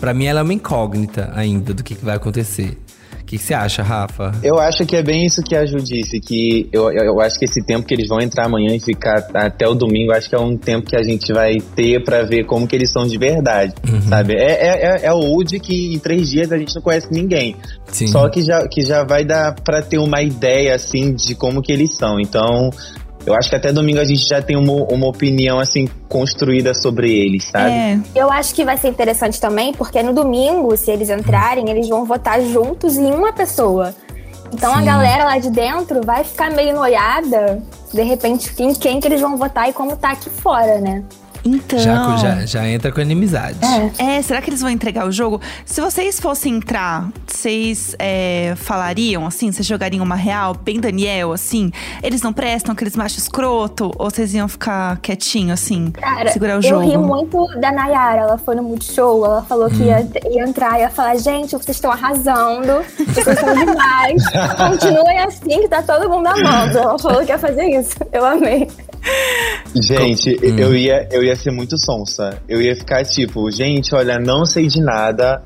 Pra 0.00 0.14
mim, 0.14 0.26
ela 0.26 0.40
é 0.40 0.42
uma 0.42 0.54
incógnita 0.54 1.32
ainda 1.34 1.74
do 1.74 1.82
que, 1.82 1.94
que 1.94 2.04
vai 2.04 2.16
acontecer. 2.16 2.78
O 3.20 3.24
que, 3.28 3.36
que 3.36 3.44
você 3.44 3.52
acha, 3.52 3.82
Rafa? 3.82 4.32
Eu 4.42 4.58
acho 4.58 4.86
que 4.86 4.96
é 4.96 5.02
bem 5.02 5.26
isso 5.26 5.42
que 5.42 5.54
a 5.54 5.66
Ju 5.66 5.76
disse, 5.82 6.18
que 6.18 6.66
eu, 6.72 6.90
eu 6.90 7.04
eu 7.04 7.20
acho 7.20 7.38
que 7.38 7.44
esse 7.44 7.62
tempo 7.62 7.86
que 7.86 7.92
eles 7.92 8.08
vão 8.08 8.20
entrar 8.20 8.46
amanhã 8.46 8.74
e 8.74 8.80
ficar 8.80 9.28
até 9.34 9.68
o 9.68 9.74
domingo, 9.74 10.12
acho 10.12 10.30
que 10.30 10.34
é 10.34 10.38
um 10.38 10.56
tempo 10.56 10.86
que 10.86 10.96
a 10.96 11.02
gente 11.02 11.30
vai 11.30 11.58
ter 11.76 12.02
pra 12.02 12.22
ver 12.22 12.46
como 12.46 12.66
que 12.66 12.74
eles 12.74 12.90
são 12.90 13.06
de 13.06 13.18
verdade, 13.18 13.74
sabe? 14.08 14.34
É, 14.34 14.52
é, 14.52 14.86
é, 14.86 15.06
é 15.06 15.12
o 15.12 15.18
Woody 15.18 15.60
que 15.60 15.92
em 15.92 15.98
três 15.98 16.30
dias 16.30 16.50
a 16.50 16.56
gente 16.56 16.74
não 16.74 16.80
conhece 16.80 17.08
ninguém. 17.10 17.54
Sim. 17.92 18.06
Só 18.06 18.30
que 18.30 18.40
já, 18.40 18.66
que 18.66 18.80
já 18.80 19.04
vai 19.04 19.26
dar 19.26 19.54
pra 19.62 19.82
ter 19.82 19.98
uma 19.98 20.22
ideia, 20.22 20.74
assim, 20.74 21.12
de 21.12 21.34
como 21.34 21.60
que 21.60 21.70
eles 21.70 21.96
são. 21.98 22.18
Então, 22.18 22.70
eu 23.28 23.34
acho 23.34 23.50
que 23.50 23.56
até 23.56 23.70
domingo 23.70 24.00
a 24.00 24.04
gente 24.04 24.26
já 24.26 24.40
tem 24.40 24.56
uma, 24.56 24.72
uma 24.72 25.06
opinião, 25.06 25.60
assim, 25.60 25.86
construída 26.08 26.72
sobre 26.72 27.12
eles, 27.12 27.44
sabe? 27.44 27.70
É. 27.70 28.00
Eu 28.14 28.30
acho 28.32 28.54
que 28.54 28.64
vai 28.64 28.78
ser 28.78 28.88
interessante 28.88 29.38
também, 29.38 29.72
porque 29.74 30.02
no 30.02 30.14
domingo, 30.14 30.74
se 30.78 30.90
eles 30.90 31.10
entrarem, 31.10 31.68
eles 31.68 31.88
vão 31.88 32.06
votar 32.06 32.40
juntos 32.40 32.96
em 32.96 33.12
uma 33.12 33.30
pessoa. 33.30 33.94
Então 34.52 34.72
a 34.72 34.78
Sim. 34.78 34.84
galera 34.86 35.24
lá 35.24 35.38
de 35.38 35.50
dentro 35.50 36.00
vai 36.06 36.24
ficar 36.24 36.50
meio 36.50 36.74
noiada, 36.74 37.62
de 37.92 38.02
repente, 38.02 38.50
em 38.58 38.72
quem 38.72 38.98
que 38.98 39.06
eles 39.06 39.20
vão 39.20 39.36
votar 39.36 39.68
e 39.68 39.74
como 39.74 39.94
tá 39.94 40.12
aqui 40.12 40.30
fora, 40.30 40.78
né? 40.80 41.04
Então. 41.44 41.78
Já, 41.78 42.16
já, 42.16 42.46
já 42.46 42.68
entra 42.68 42.92
com 42.92 43.00
inimizade. 43.00 43.58
É. 43.98 44.16
É, 44.18 44.22
será 44.22 44.40
que 44.40 44.50
eles 44.50 44.60
vão 44.60 44.70
entregar 44.70 45.06
o 45.06 45.12
jogo? 45.12 45.40
Se 45.64 45.80
vocês 45.80 46.20
fossem 46.20 46.56
entrar, 46.56 47.08
vocês 47.26 47.94
é, 47.98 48.54
falariam 48.56 49.26
assim? 49.26 49.52
Vocês 49.52 49.66
jogariam 49.66 50.04
uma 50.04 50.16
real, 50.16 50.54
bem 50.54 50.80
Daniel, 50.80 51.32
assim? 51.32 51.70
Eles 52.02 52.22
não 52.22 52.32
prestam, 52.32 52.72
aqueles 52.72 52.96
machos 52.96 53.18
escroto? 53.18 53.90
Ou 53.98 54.10
vocês 54.10 54.34
iam 54.34 54.48
ficar 54.48 54.98
quietinho, 54.98 55.52
assim? 55.52 55.90
Cara, 55.92 56.30
segurar 56.30 56.54
o 56.54 56.56
eu 56.58 56.62
jogo? 56.62 56.88
ri 56.88 56.96
muito 56.96 57.46
da 57.60 57.72
Nayara. 57.72 58.22
Ela 58.22 58.38
foi 58.38 58.54
no 58.54 58.62
Multishow, 58.62 59.24
ela 59.24 59.42
falou 59.42 59.68
que 59.68 59.82
ia, 59.82 60.06
ia 60.30 60.44
entrar 60.44 60.78
e 60.78 60.82
ia 60.82 60.90
falar: 60.90 61.16
gente, 61.16 61.52
vocês 61.52 61.76
estão 61.76 61.90
arrasando, 61.90 62.82
vocês 63.06 63.38
são 63.38 63.54
demais. 63.54 64.22
Continuem 64.56 65.18
assim 65.20 65.60
que 65.62 65.68
tá 65.68 65.82
todo 65.82 66.08
mundo 66.08 66.26
amando. 66.26 66.78
Ela 66.78 66.98
falou 66.98 67.24
que 67.24 67.32
ia 67.32 67.38
fazer 67.38 67.64
isso. 67.64 67.96
Eu 68.12 68.24
amei. 68.24 68.68
Gente, 69.74 70.36
eu, 70.42 70.74
ia, 70.74 71.06
eu 71.12 71.22
ia 71.22 71.36
ser 71.36 71.50
muito 71.50 71.76
sonsa. 71.78 72.40
Eu 72.48 72.60
ia 72.60 72.74
ficar 72.74 73.04
tipo, 73.04 73.50
gente, 73.50 73.94
olha, 73.94 74.18
não 74.18 74.44
sei 74.46 74.66
de 74.66 74.80
nada, 74.80 75.42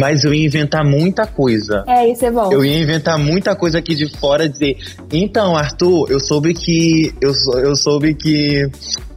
mas 0.00 0.24
eu 0.24 0.32
ia 0.32 0.46
inventar 0.46 0.84
muita 0.84 1.26
coisa. 1.26 1.84
É, 1.86 2.08
isso 2.10 2.24
é 2.24 2.30
bom. 2.30 2.50
Eu 2.52 2.64
ia 2.64 2.78
inventar 2.78 3.18
muita 3.18 3.54
coisa 3.54 3.78
aqui 3.78 3.94
de 3.94 4.08
fora, 4.18 4.48
dizer, 4.48 4.76
então, 5.12 5.54
Arthur, 5.56 6.10
eu 6.10 6.18
soube 6.18 6.54
que. 6.54 7.12
Eu, 7.20 7.34
sou- 7.34 7.58
eu 7.60 7.76
soube 7.76 8.14
que. 8.14 8.66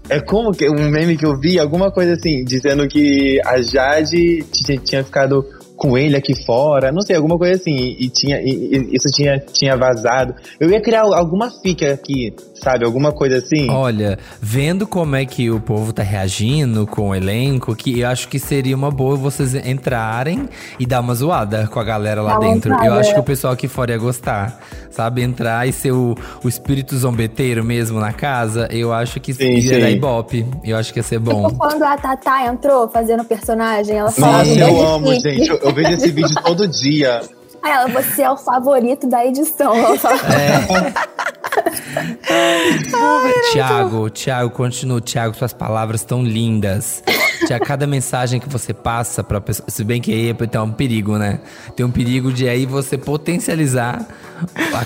É 0.09 0.19
como 0.19 0.51
que 0.51 0.67
um 0.69 0.89
meme 0.89 1.15
que 1.15 1.25
eu 1.25 1.39
vi, 1.39 1.59
alguma 1.59 1.91
coisa 1.91 2.13
assim, 2.13 2.43
dizendo 2.43 2.87
que 2.87 3.39
a 3.45 3.61
Jade 3.61 4.43
tinha 4.83 5.03
ficado 5.03 5.45
com 5.79 5.97
ele 5.97 6.17
aqui 6.17 6.35
fora, 6.45 6.91
não 6.91 7.01
sei, 7.01 7.15
alguma 7.15 7.37
coisa 7.37 7.55
assim, 7.55 7.95
e, 7.97 8.09
tinha, 8.09 8.41
e- 8.41 8.89
e 8.91 8.95
isso 8.95 9.07
tinha, 9.15 9.39
tinha 9.39 9.77
vazado. 9.77 10.35
Eu 10.59 10.69
ia 10.69 10.81
criar 10.81 11.01
alguma 11.03 11.49
fica 11.49 11.93
aqui, 11.93 12.35
sabe? 12.53 12.85
Alguma 12.85 13.11
coisa 13.13 13.37
assim. 13.37 13.69
Olha, 13.69 14.19
vendo 14.41 14.85
como 14.85 15.15
é 15.15 15.25
que 15.25 15.49
o 15.49 15.59
povo 15.61 15.93
tá 15.93 16.03
reagindo 16.03 16.85
com 16.85 17.09
o 17.09 17.15
elenco, 17.15 17.73
que 17.75 18.01
eu 18.01 18.07
acho 18.09 18.27
que 18.27 18.37
seria 18.37 18.75
uma 18.75 18.91
boa 18.91 19.15
vocês 19.15 19.55
entrarem 19.55 20.49
e 20.79 20.85
dar 20.85 20.99
uma 20.99 21.15
zoada 21.15 21.67
com 21.67 21.79
a 21.79 21.83
galera 21.83 22.21
lá 22.21 22.37
uma 22.37 22.53
dentro. 22.53 22.73
Eu 22.83 22.93
acho 22.95 23.13
que 23.13 23.19
o 23.19 23.23
pessoal 23.23 23.53
aqui 23.53 23.67
fora 23.69 23.91
ia 23.91 23.97
gostar, 23.97 24.59
sabe? 24.91 25.21
Entrar 25.23 25.65
e 25.67 25.71
ser 25.71 25.91
o, 25.93 26.13
o 26.43 26.49
espírito 26.49 26.97
zombeteiro 26.97 27.63
mesmo 27.63 27.99
na 27.99 28.11
casa, 28.11 28.67
eu 28.69 28.91
acho 28.91 29.19
que 29.21 29.33
Sim, 29.33 29.51
ia 29.53 29.61
sim. 29.75 29.79
dar 29.79 29.89
ibope. 29.91 30.45
Eu 30.63 30.75
acho 30.75 30.91
que 30.91 30.99
ia 30.99 31.03
ser 31.03 31.19
bom. 31.19 31.47
Tipo 31.47 31.57
quando 31.59 31.83
a 31.83 31.95
Tatá 31.97 32.45
entrou 32.47 32.89
fazendo 32.89 33.23
personagem, 33.23 33.95
ela 33.97 34.11
falava 34.11 34.39
Nossa, 34.43 34.51
um 34.51 34.57
eu 34.57 34.87
amo, 34.87 35.13
gente. 35.15 35.47
Eu, 35.49 35.68
eu 35.69 35.75
vejo 35.75 35.91
esse 35.91 36.11
vídeo 36.11 36.35
todo 36.43 36.67
dia. 36.67 37.21
Aí 37.61 37.71
ela, 37.71 37.87
você 37.87 38.21
é 38.21 38.31
o 38.31 38.37
favorito 38.37 39.07
da 39.07 39.25
edição. 39.25 39.97
Falava. 39.97 40.93
Tiago, 43.51 44.09
Tiago, 44.09 44.49
continua. 44.51 45.01
Tiago, 45.01 45.35
suas 45.35 45.51
palavras 45.51 46.01
estão 46.01 46.23
lindas. 46.23 47.03
Tiago, 47.45 47.65
cada 47.65 47.85
mensagem 47.85 48.39
que 48.39 48.47
você 48.47 48.73
passa 48.73 49.23
pra 49.23 49.41
pessoa. 49.41 49.69
Se 49.69 49.83
bem 49.83 49.99
que 49.99 50.13
aí 50.13 50.33
tem 50.47 50.61
um 50.61 50.71
perigo, 50.71 51.17
né? 51.17 51.39
Tem 51.75 51.85
um 51.85 51.91
perigo 51.91 52.31
de 52.31 52.47
aí 52.47 52.65
você 52.65 52.97
potencializar 52.97 54.05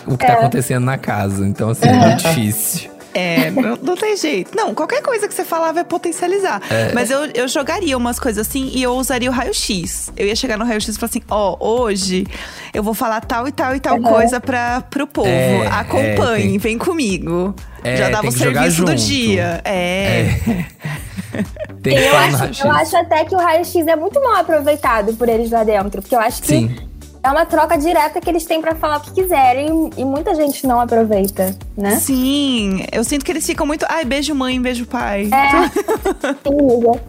o 0.08 0.18
que 0.18 0.26
tá 0.26 0.34
acontecendo 0.34 0.84
na 0.84 0.98
casa. 0.98 1.48
Então, 1.48 1.70
assim, 1.70 1.88
é 1.88 1.94
muito 1.94 2.24
difícil. 2.24 2.93
É, 3.14 3.52
não, 3.52 3.78
não 3.82 3.96
tem 3.96 4.16
jeito. 4.18 4.56
Não, 4.56 4.74
qualquer 4.74 5.02
coisa 5.02 5.28
que 5.28 5.34
você 5.34 5.46
falar 5.46 5.72
vai 5.72 5.84
potencializar. 5.84 6.62
Mas 6.94 7.12
eu, 7.12 7.26
eu 7.34 7.48
jogaria 7.48 7.96
umas 7.98 8.20
coisas 8.20 8.48
assim 8.48 8.72
e 8.74 8.82
eu 8.82 8.94
usaria 8.94 9.30
o 9.30 9.34
raio-x. 9.34 10.12
Eu 10.18 10.26
ia 10.28 10.36
chegar 10.36 10.58
no 10.58 10.66
raio-x 10.66 10.96
e 10.96 11.00
falar 11.00 11.10
assim: 11.10 11.22
ó, 11.30 11.56
hoje 11.60 12.26
eu 12.74 12.82
vou 12.84 12.94
falar 12.94 13.22
tal 13.22 13.48
e 13.48 13.52
tal 13.52 13.76
e 13.76 13.80
tal 13.80 14.00
coisa 14.02 14.40
pra, 14.40 14.82
pro 14.90 15.06
povo. 15.06 15.28
É, 15.28 15.68
Acompanhe, 15.68 16.44
é, 16.46 16.50
tem- 16.50 16.58
vem 16.58 16.78
comigo. 16.78 17.54
É, 17.84 17.98
Já 17.98 18.10
dava 18.10 18.28
o 18.28 18.32
serviço 18.32 18.84
do 18.86 18.96
dia. 18.96 19.62
É. 19.66 20.40
Tem 21.82 21.96
que 21.98 22.02
Eu 22.04 22.12
falar 22.12 22.32
no 22.32 22.44
acho, 22.46 22.68
eu 22.68 22.72
acho 22.72 22.98
até 22.98 23.26
que 23.26 23.36
o 23.36 23.38
raio-x 23.38 23.76
é 23.88 23.96
muito 23.96 24.22
mal 24.22 24.36
aproveitado 24.38 25.14
por 25.16 25.28
eles 25.28 25.52
lá 25.52 25.64
dentro. 25.64 26.02
Porque 26.02 26.16
eu 26.16 26.20
acho 26.20 26.42
que 26.42 26.48
Sim. 26.48 26.76
É 27.24 27.30
uma 27.30 27.46
troca 27.46 27.78
direta 27.78 28.20
que 28.20 28.30
eles 28.30 28.46
têm 28.46 28.62
pra 28.62 28.76
falar 28.76 28.98
o 28.98 29.02
que 29.02 29.12
quiserem. 29.12 29.90
E 29.98 30.04
muita 30.04 30.36
gente 30.36 30.68
não 30.68 30.80
aproveita, 30.80 31.56
né? 31.78 31.96
Sim, 31.96 32.86
eu 32.92 33.04
sinto 33.04 33.24
que 33.24 33.32
eles 33.32 33.46
ficam 33.46 33.66
muito. 33.66 33.86
Ai, 33.90 34.04
beijo 34.04 34.36
mãe, 34.36 34.62
beijo 34.62 34.86
pai. 34.86 35.30
Liga? 36.46 37.02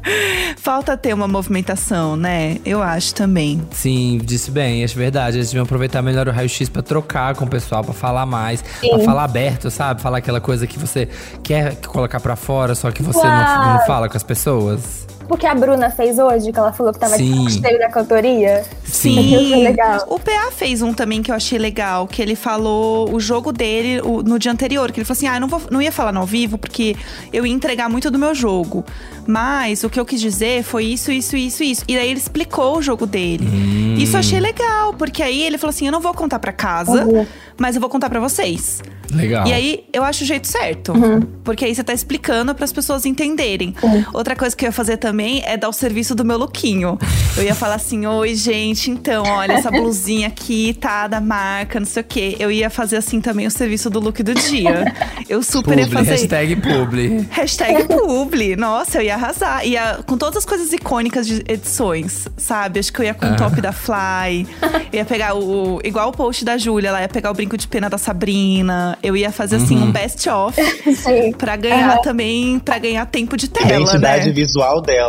Falta 0.57 0.97
ter 0.97 1.13
uma 1.13 1.27
movimentação, 1.27 2.17
né? 2.17 2.59
Eu 2.65 2.81
acho 2.83 3.15
também. 3.15 3.61
Sim, 3.73 4.21
disse 4.23 4.51
bem, 4.51 4.85
é 4.85 4.87
verdade. 4.87 5.39
Eles 5.39 5.49
deviam 5.49 5.65
aproveitar 5.65 6.01
melhor 6.01 6.29
o 6.29 6.31
raio-x 6.31 6.69
pra 6.69 6.83
trocar 6.83 7.35
com 7.35 7.45
o 7.45 7.49
pessoal, 7.49 7.83
pra 7.83 7.93
falar 7.93 8.25
mais, 8.25 8.63
pra 8.63 8.99
falar 9.01 9.25
aberto, 9.25 9.71
sabe? 9.71 10.01
Falar 10.01 10.19
aquela 10.19 10.41
coisa 10.41 10.67
que 10.67 10.79
você 10.79 11.09
quer 11.43 11.75
colocar 11.77 12.21
pra 12.21 12.37
fora, 12.37 12.75
só 12.75 12.91
que 12.93 13.03
você 13.03 13.27
não, 13.27 13.73
não 13.75 13.87
fala 13.87 14.09
com 14.09 14.17
as 14.17 14.23
pessoas. 14.23 15.07
Porque 15.29 15.47
a 15.47 15.55
Bruna 15.55 15.91
fez 15.91 16.19
hoje, 16.19 16.53
que 16.53 16.59
ela 16.59 16.73
falou 16.73 16.93
que 16.93 16.99
tava 16.99 17.17
Sim. 17.17 17.47
de 17.47 17.61
cheio 17.61 17.79
da 17.79 17.89
cantoria. 17.89 18.65
Sim. 18.85 19.65
O 20.09 20.19
PA 20.19 20.51
fez 20.53 20.83
um 20.83 20.93
também 20.93 21.23
que 21.23 21.31
eu 21.31 21.35
achei 21.35 21.59
legal, 21.59 22.07
que 22.07 22.21
ele 22.23 22.35
falou 22.37 23.13
o 23.13 23.19
jogo 23.21 23.53
dele 23.53 24.01
o- 24.03 24.23
no 24.23 24.39
dia 24.39 24.51
anterior, 24.53 24.91
que 24.93 24.99
ele 25.01 25.05
falou 25.05 25.17
assim: 25.17 25.27
"Ah, 25.27 25.37
eu 25.37 25.41
não 25.41 25.49
vou 25.49 25.61
não 25.71 25.81
ia 25.83 25.91
falar 25.93 26.13
no 26.13 26.21
ao 26.21 26.27
vivo 26.27 26.57
porque 26.59 26.97
eu 27.33 27.47
ia 27.47 27.53
entregar 27.53 27.89
muito 27.89 28.11
do 28.11 28.19
meu 28.19 28.35
jogo. 28.35 28.85
Mas 29.27 29.83
o 29.85 29.91
que 29.91 29.99
eu 29.99 30.05
quis 30.05 30.21
dizer 30.21 30.63
foi 30.63 30.85
isso, 30.85 31.11
isso, 31.11 31.37
isso, 31.37 31.63
isso". 31.63 31.85
E 31.89 31.97
aí 31.97 32.09
ele 32.11 32.19
explicou 32.19 32.79
o 32.79 32.83
jogo 32.83 33.07
dele. 33.07 33.47
Hum. 33.47 33.95
Isso 33.99 34.17
eu 34.17 34.21
achei 34.21 34.41
legal, 34.41 34.93
porque 34.95 35.23
aí 35.23 35.43
ele 35.43 35.59
falou 35.59 35.71
assim: 35.71 35.87
"Eu 35.87 35.93
não 35.93 36.01
vou 36.01 36.13
contar 36.15 36.39
pra 36.39 36.53
casa, 36.53 37.05
Uhum. 37.05 37.27
mas 37.59 37.75
eu 37.75 37.81
vou 37.81 37.91
contar 37.91 38.09
pra 38.11 38.21
vocês". 38.21 38.83
Legal. 39.13 39.47
E 39.47 39.53
aí, 39.53 39.85
eu 39.93 40.03
acho 40.03 40.25
o 40.25 40.27
jeito 40.27 40.49
certo. 40.49 40.93
Uhum. 40.93 41.21
Porque 41.45 41.65
aí 41.65 41.73
você 41.75 41.85
tá 41.85 41.93
explicando 41.93 42.53
para 42.55 42.65
as 42.65 42.73
pessoas 42.73 43.05
entenderem. 43.07 43.75
Outra 44.13 44.35
coisa 44.35 44.57
que 44.57 44.65
eu 44.65 44.69
ia 44.69 44.73
fazer 44.73 44.97
também 44.97 45.14
é 45.23 45.57
dar 45.57 45.69
o 45.69 45.73
serviço 45.73 46.15
do 46.15 46.25
meu 46.25 46.37
lookinho. 46.39 46.99
Eu 47.37 47.43
ia 47.45 47.55
falar 47.55 47.75
assim: 47.77 48.07
oi, 48.07 48.35
gente, 48.35 48.91
então, 48.91 49.25
olha, 49.27 49.53
essa 49.53 49.71
blusinha 49.71 50.29
aqui 50.29 50.75
tá 50.81 51.07
da 51.09 51.21
marca, 51.21 51.79
não 51.79 51.87
sei 51.87 52.03
o 52.03 52.05
quê. 52.07 52.37
Eu 52.39 52.51
ia 52.51 52.69
fazer 52.71 52.97
assim 52.97 53.21
também 53.21 53.47
o 53.47 53.51
serviço 53.51 53.89
do 53.91 54.01
look 54.01 54.23
do 54.23 54.35
dia. 54.35 54.93
Eu 55.29 55.43
super 55.43 55.79
ia 55.79 55.85
Publi, 55.85 55.99
fazer. 55.99 56.11
hashtag 56.13 56.57
publi. 56.57 57.27
Hashtag 57.31 57.85
publi. 57.85 58.57
Nossa, 58.57 58.99
eu 58.99 59.03
ia 59.03 59.15
arrasar. 59.15 59.67
Ia 59.67 60.01
com 60.07 60.17
todas 60.17 60.37
as 60.39 60.45
coisas 60.45 60.73
icônicas 60.73 61.27
de 61.27 61.43
edições, 61.49 62.29
sabe? 62.37 62.81
Acho 62.81 62.93
que 62.93 63.01
eu 63.01 63.05
ia 63.05 63.15
com 63.15 63.27
o 63.27 63.37
top 63.37 63.61
da 63.61 63.73
Fly. 63.73 64.47
Eu 64.93 64.99
ia 64.99 65.05
pegar 65.05 65.35
o. 65.35 65.81
Igual 65.85 66.09
o 66.11 66.13
post 66.13 66.45
da 66.45 66.57
Júlia, 66.59 66.89
ela 66.89 67.01
ia 67.01 67.09
pegar 67.09 67.31
o 67.31 67.35
brinco 67.35 67.57
de 67.57 67.67
pena 67.67 67.89
da 67.91 67.99
Sabrina. 67.99 68.99
Eu 69.03 69.17
ia 69.17 69.31
fazer 69.33 69.57
assim 69.57 69.77
Uhum. 69.77 69.85
um 69.89 69.93
best-of 69.93 70.61
Sim. 70.95 71.33
pra 71.33 71.57
ganhar 71.57 71.99
também, 71.99 72.59
pra 72.59 72.79
ganhar 72.79 73.05
tempo 73.07 73.37
de 73.37 73.49
tela. 73.49 73.67
Identidade 73.81 74.27
né? 74.29 74.33
visual 74.33 74.81
dela. 74.81 75.04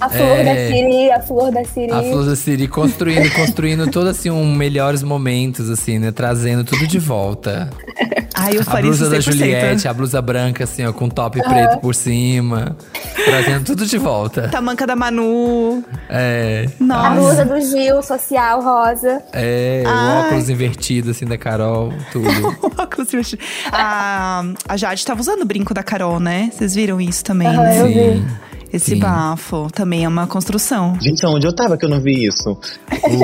A 0.00 0.08
flor 0.08 0.36
É. 0.38 0.44
da 0.44 0.54
Siri, 0.74 1.10
a 1.12 1.20
flor 1.20 1.52
da 1.52 1.64
Siri. 1.64 1.92
A 1.92 2.02
Flor 2.02 2.26
da 2.26 2.34
Siri 2.36 2.66
construindo, 2.68 3.30
construindo 3.34 3.88
todo 3.90 4.08
assim 4.08 4.30
um 4.30 4.54
melhores 4.54 5.02
momentos, 5.02 5.70
assim, 5.70 5.98
né? 5.98 6.10
Trazendo 6.10 6.64
tudo 6.64 6.86
de 6.86 6.98
volta. 6.98 7.70
Ai, 8.34 8.56
eu 8.56 8.62
A 8.62 8.64
faria 8.64 8.82
blusa 8.90 9.08
da 9.08 9.18
100%. 9.18 9.20
Juliette, 9.22 9.86
a 9.88 9.92
blusa 9.94 10.20
branca, 10.20 10.64
assim, 10.64 10.84
ó, 10.84 10.92
com 10.92 11.08
top 11.08 11.40
preto 11.42 11.78
por 11.78 11.94
cima. 11.94 12.76
Trazendo 13.24 13.64
tudo 13.64 13.86
de 13.86 13.98
volta. 13.98 14.48
Tamanca 14.48 14.86
da 14.86 14.96
Manu. 14.96 15.84
É. 16.08 16.66
A 16.80 16.84
Nossa. 16.84 17.10
blusa 17.14 17.44
do 17.44 17.60
Gil, 17.60 18.02
social, 18.02 18.60
rosa. 18.60 19.22
É, 19.32 19.82
o 19.86 19.88
Ai. 19.88 20.26
óculos 20.26 20.48
invertido, 20.48 21.10
assim, 21.12 21.26
da 21.26 21.38
Carol, 21.38 21.92
tudo. 22.10 22.28
Óculos 22.76 23.12
vestido. 23.12 23.42
a, 23.70 24.42
a 24.68 24.76
Jade 24.76 25.04
tava 25.04 25.20
usando 25.20 25.42
o 25.42 25.46
brinco 25.46 25.72
da 25.72 25.82
Carol, 25.84 26.18
né? 26.18 26.50
Vocês 26.52 26.74
viram 26.74 27.00
isso 27.00 27.22
também? 27.22 27.46
Aham, 27.46 27.62
né? 27.62 27.80
eu 27.80 27.86
vi. 27.86 27.94
Sim. 27.94 28.26
Esse 28.72 28.92
Sim. 28.94 28.98
bafo 29.00 29.68
também 29.72 30.04
é 30.04 30.08
uma 30.08 30.26
construção. 30.26 30.96
Gente, 31.00 31.24
onde 31.26 31.46
eu 31.46 31.54
tava 31.54 31.76
que 31.76 31.84
eu 31.84 31.88
não 31.90 32.00
vi 32.00 32.26
isso? 32.26 32.58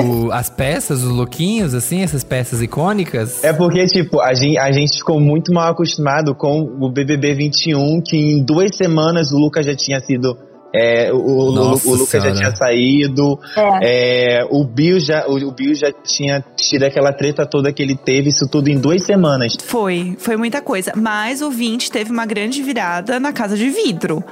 O- 0.03 0.31
as 0.31 0.49
peças, 0.49 1.01
os 1.03 1.09
lookinhos, 1.09 1.73
assim, 1.73 2.01
essas 2.01 2.23
peças 2.23 2.61
icônicas. 2.61 3.43
É 3.43 3.51
porque, 3.51 3.85
tipo, 3.87 4.19
a 4.21 4.33
gente, 4.33 4.57
a 4.57 4.71
gente 4.71 4.97
ficou 4.97 5.19
muito 5.19 5.51
mal 5.53 5.71
acostumado 5.71 6.35
com 6.35 6.61
o 6.79 6.91
BBB 6.91 7.33
21, 7.33 8.01
que 8.01 8.15
em 8.15 8.43
duas 8.43 8.75
semanas 8.75 9.31
o 9.31 9.37
Lucas 9.37 9.65
já 9.65 9.75
tinha 9.75 9.99
sido. 9.99 10.37
É, 10.73 11.11
o, 11.11 11.17
o- 11.17 11.51
Nossa 11.51 11.89
o 11.89 11.95
Lucas 11.95 12.23
já 12.23 12.33
tinha 12.33 12.55
saído. 12.55 13.39
é, 13.81 14.45
o, 14.49 14.63
Bill 14.63 14.99
já, 14.99 15.25
o, 15.27 15.35
o 15.47 15.51
Bill 15.51 15.73
já 15.75 15.91
tinha 15.91 16.43
tido 16.55 16.83
aquela 16.83 17.11
treta 17.13 17.45
toda 17.45 17.71
que 17.73 17.81
ele 17.81 17.95
teve, 17.95 18.29
isso 18.29 18.47
tudo 18.49 18.69
em 18.69 18.77
duas 18.79 19.03
semanas. 19.03 19.53
Foi, 19.65 20.15
foi 20.19 20.35
muita 20.37 20.61
coisa. 20.61 20.91
Mas 20.95 21.41
o 21.41 21.49
20 21.49 21.91
teve 21.91 22.11
uma 22.11 22.25
grande 22.25 22.61
virada 22.61 23.19
na 23.19 23.31
casa 23.33 23.55
de 23.57 23.69
vidro. 23.69 24.23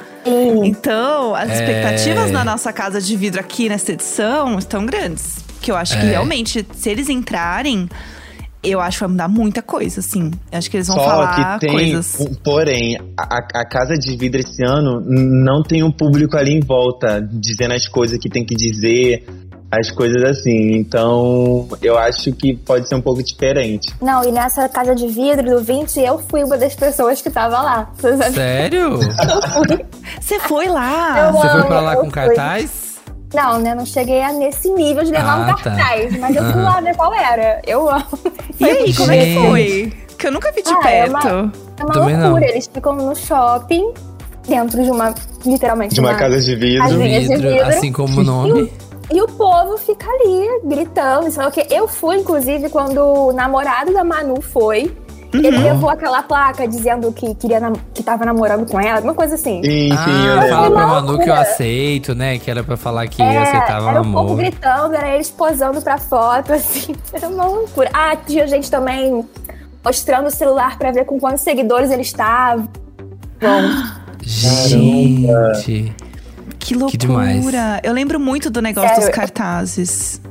Então, 0.64 1.34
as 1.36 1.50
É. 1.50 1.54
expectativas 1.54 2.32
na 2.32 2.44
nossa 2.44 2.72
casa 2.74 3.02
de 3.02 3.16
vidro 3.16 3.40
aqui 3.40 3.70
nessa 3.70 3.92
edição 3.92 4.58
estão 4.58 4.86
grandes. 4.86 5.38
Que 5.62 5.72
eu 5.72 5.76
acho 5.76 5.94
que 6.00 6.06
É. 6.06 6.10
realmente, 6.12 6.66
se 6.74 6.90
eles 6.90 7.10
entrarem, 7.10 7.90
eu 8.64 8.80
acho 8.82 8.98
que 8.98 9.04
vai 9.04 9.12
mudar 9.12 9.28
muita 9.28 9.62
coisa, 9.62 10.00
assim. 10.00 10.32
Eu 10.52 10.58
acho 10.58 10.70
que 10.70 10.78
eles 10.78 10.88
vão 10.88 10.98
Só 10.98 11.04
falar 11.06 11.54
que 11.60 11.66
tem, 11.68 11.70
coisas. 11.72 12.20
um- 12.20 12.34
porém, 12.44 12.98
a, 13.18 13.38
a 13.38 13.66
casa 13.66 13.96
de 13.96 14.16
vidro 14.18 14.40
esse 14.42 14.64
ano 14.64 15.02
não 15.06 15.62
tem 15.64 15.84
um 15.84 15.92
público 15.92 16.36
ali 16.38 16.54
em 16.54 16.60
volta 16.62 17.22
dizendo 17.32 17.74
as 17.74 17.88
coisas 17.88 18.18
que 18.20 18.30
tem 18.30 18.46
que 18.46 18.56
dizer, 18.56 19.26
as 19.72 19.92
coisas 19.92 20.24
assim. 20.24 20.72
Então, 20.78 21.68
eu 21.82 21.98
acho 21.98 22.32
que 22.34 22.56
pode 22.56 22.88
ser 22.88 22.96
um 22.96 23.02
pouco 23.02 23.22
diferente. 23.22 23.94
Não, 24.02 24.24
e 24.24 24.32
nessa 24.32 24.68
casa 24.70 24.96
de 24.96 25.08
vidro 25.08 25.58
do 25.58 25.62
20, 25.64 26.00
eu 26.00 26.20
fui 26.20 26.44
uma 26.44 26.58
das 26.58 26.74
pessoas 26.76 27.22
que 27.22 27.30
tava 27.30 27.62
lá. 27.62 27.92
Sério? 28.34 28.98
Você 30.22 30.40
foi 30.40 30.68
lá? 30.68 31.28
Eu 31.28 31.34
Você 31.34 31.50
foi 31.50 31.64
pra 31.64 31.80
lá 31.82 31.96
com 31.96 32.04
fui. 32.04 32.12
cartaz? 32.12 32.87
Não, 33.34 33.60
né? 33.60 33.76
Não 33.76 33.86
cheguei 33.86 34.22
a 34.24 34.32
nesse 34.32 34.70
nível 34.72 35.04
de 35.04 35.12
levar 35.12 35.34
Ah, 35.34 35.38
um 35.38 35.46
tá. 35.48 35.54
cartaz. 35.64 36.18
Mas 36.20 36.36
eu 36.36 36.44
fui 36.52 36.62
lá 36.62 36.80
ver 36.80 36.96
qual 36.96 37.14
era. 37.14 37.62
Eu 37.66 37.90
amo. 37.90 38.06
E 38.60 38.66
aí, 38.66 38.96
como 38.96 39.12
é 39.12 39.18
que 39.18 39.24
Gente. 39.26 39.48
foi? 39.48 39.94
Que 40.18 40.28
eu 40.28 40.32
nunca 40.32 40.52
vi 40.52 40.64
de 40.64 40.70
Ah, 40.70 40.90
é 40.92 41.06
uma- 41.10 41.20
perto. 41.20 41.28
É 41.80 41.84
uma 41.84 41.94
Também 41.94 42.18
loucura. 42.18 42.30
não. 42.30 42.38
Eles 42.40 42.70
ficam 42.74 42.94
no 42.96 43.16
shopping, 43.16 43.94
dentro 44.48 44.82
de 44.84 44.90
uma. 44.90 45.14
Literalmente. 45.46 45.94
De 45.94 46.00
uma 46.00 46.16
casa 46.16 46.40
de 46.42 46.56
vidro. 46.56 46.84
casinha 46.88 47.20
de 47.22 47.28
Vidro, 47.28 47.50
vidro. 47.50 47.66
assim 47.68 47.92
como 47.92 48.22
o 48.22 48.24
nome. 48.24 48.72
E 49.14 49.22
o 49.22 49.28
povo 49.28 49.78
fica 49.78 50.06
ali, 50.10 50.62
gritando, 50.66 51.32
sei 51.32 51.42
lá 51.44 51.48
o 51.50 51.52
quê. 51.52 51.66
Eu 51.70 51.88
fui, 51.88 52.18
inclusive, 52.18 52.68
quando 52.70 52.98
o 53.00 53.32
namorado 53.32 53.94
da 53.94 54.04
Manu 54.04 54.42
foi. 54.42 54.92
Uhum. 55.34 55.42
Ele 55.44 55.58
levou 55.58 55.90
aquela 55.90 56.24
placa 56.24 56.68
dizendo 56.68 57.12
que, 57.12 57.36
queria 57.36 57.60
nam- 57.60 57.74
que 57.94 58.02
tava 58.02 58.24
namorando 58.26 58.66
com 58.70 58.80
ela, 58.80 59.02
uma 59.02 59.14
coisa 59.14 59.36
assim. 59.36 59.62
Sim, 59.64 59.90
sim, 59.90 60.26
eu 60.26 60.32
Ah, 60.34 60.42
lembro. 60.42 60.50
fala 60.50 60.88
Manu 60.88 61.20
que 61.20 61.30
eu 61.30 61.34
aceito, 61.34 62.16
né? 62.16 62.38
Que 62.40 62.50
era 62.50 62.64
pra 62.64 62.78
falar 62.78 63.08
que 63.08 63.22
eu 63.22 63.26
É, 63.26 63.38
aceitava 63.38 63.86
o 63.86 63.90
era 63.90 64.02
o 64.02 64.04
povo 64.06 64.20
amor. 64.20 64.38
gritando, 64.38 64.96
era 64.96 65.14
eles 65.16 65.30
posando 65.30 65.82
pra 65.82 65.98
foto, 65.98 66.52
assim. 66.54 66.96
Era 67.12 67.28
uma 67.28 67.46
loucura. 67.46 67.90
Ah, 67.94 68.16
tinha 68.16 68.48
gente 68.48 68.72
também 68.72 69.24
mostrando 69.84 70.28
o 70.28 70.32
celular 70.32 70.78
pra 70.78 70.92
ver 70.92 71.06
com 71.06 71.20
quantos 71.20 71.44
seguidores 71.44 71.92
eles 71.92 72.08
estavam. 72.08 72.68
Gente. 74.22 75.94
Que 76.60 76.74
loucura. 76.76 76.98
demais. 76.98 77.46
Eu 77.84 77.94
lembro 77.94 78.20
muito 78.20 78.50
do 78.50 78.62
negócio 78.62 78.90
Sério. 78.90 79.06
dos 79.06 79.16
cartazes. 79.16 80.22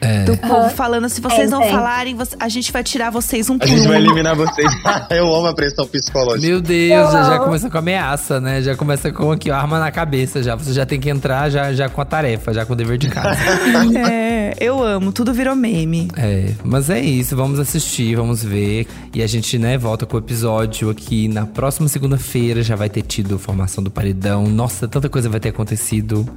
É. 0.00 0.24
Do 0.24 0.36
povo 0.36 0.68
falando, 0.70 1.08
se 1.08 1.20
vocês 1.20 1.42
Tem, 1.42 1.50
não 1.50 1.60
tem. 1.60 1.70
falarem, 1.70 2.16
a 2.38 2.48
gente 2.48 2.70
vai 2.70 2.84
tirar 2.84 3.10
vocês 3.10 3.48
um 3.48 3.56
A 3.56 3.58
por 3.58 3.68
gente 3.68 3.88
vai 3.88 3.96
eliminar 3.98 4.36
vocês. 4.36 4.70
eu 5.10 5.34
amo 5.34 5.46
a 5.46 5.54
pressão 5.54 5.86
psicológica. 5.86 6.46
Meu 6.46 6.60
Deus, 6.60 7.12
já, 7.12 7.38
começa 7.38 7.70
com 7.70 7.78
ameaça, 7.78 8.40
né? 8.40 8.60
Já 8.60 8.76
começa 8.76 9.10
com 9.10 9.32
aqui, 9.32 9.50
ó, 9.50 9.54
arma 9.54 9.78
na 9.78 9.90
cabeça 9.90 10.42
já. 10.42 10.54
Você 10.54 10.72
já 10.72 10.84
tem 10.84 11.00
que 11.00 11.08
entrar 11.08 11.48
já, 11.50 11.72
já 11.72 11.88
com 11.88 12.00
a 12.00 12.04
tarefa, 12.04 12.52
já 12.52 12.66
com 12.66 12.74
o 12.74 12.76
dever 12.76 12.98
de 12.98 13.08
casa. 13.08 13.36
É, 14.06 14.35
eu 14.60 14.82
amo, 14.82 15.12
tudo 15.12 15.32
virou 15.32 15.54
meme. 15.54 16.08
é, 16.16 16.52
mas 16.64 16.90
é 16.90 17.00
isso, 17.00 17.34
vamos 17.36 17.58
assistir, 17.58 18.16
vamos 18.16 18.42
ver. 18.42 18.86
E 19.14 19.22
a 19.22 19.26
gente, 19.26 19.58
né, 19.58 19.78
volta 19.78 20.04
com 20.06 20.16
o 20.16 20.20
episódio 20.20 20.90
aqui 20.90 21.28
na 21.28 21.46
próxima 21.46 21.88
segunda-feira. 21.88 22.62
Já 22.62 22.76
vai 22.76 22.88
ter 22.88 23.02
tido 23.02 23.38
formação 23.38 23.82
do 23.82 23.90
paredão. 23.90 24.46
Nossa, 24.46 24.86
tanta 24.86 25.08
coisa 25.08 25.28
vai 25.28 25.40
ter 25.40 25.50
acontecido 25.50 26.28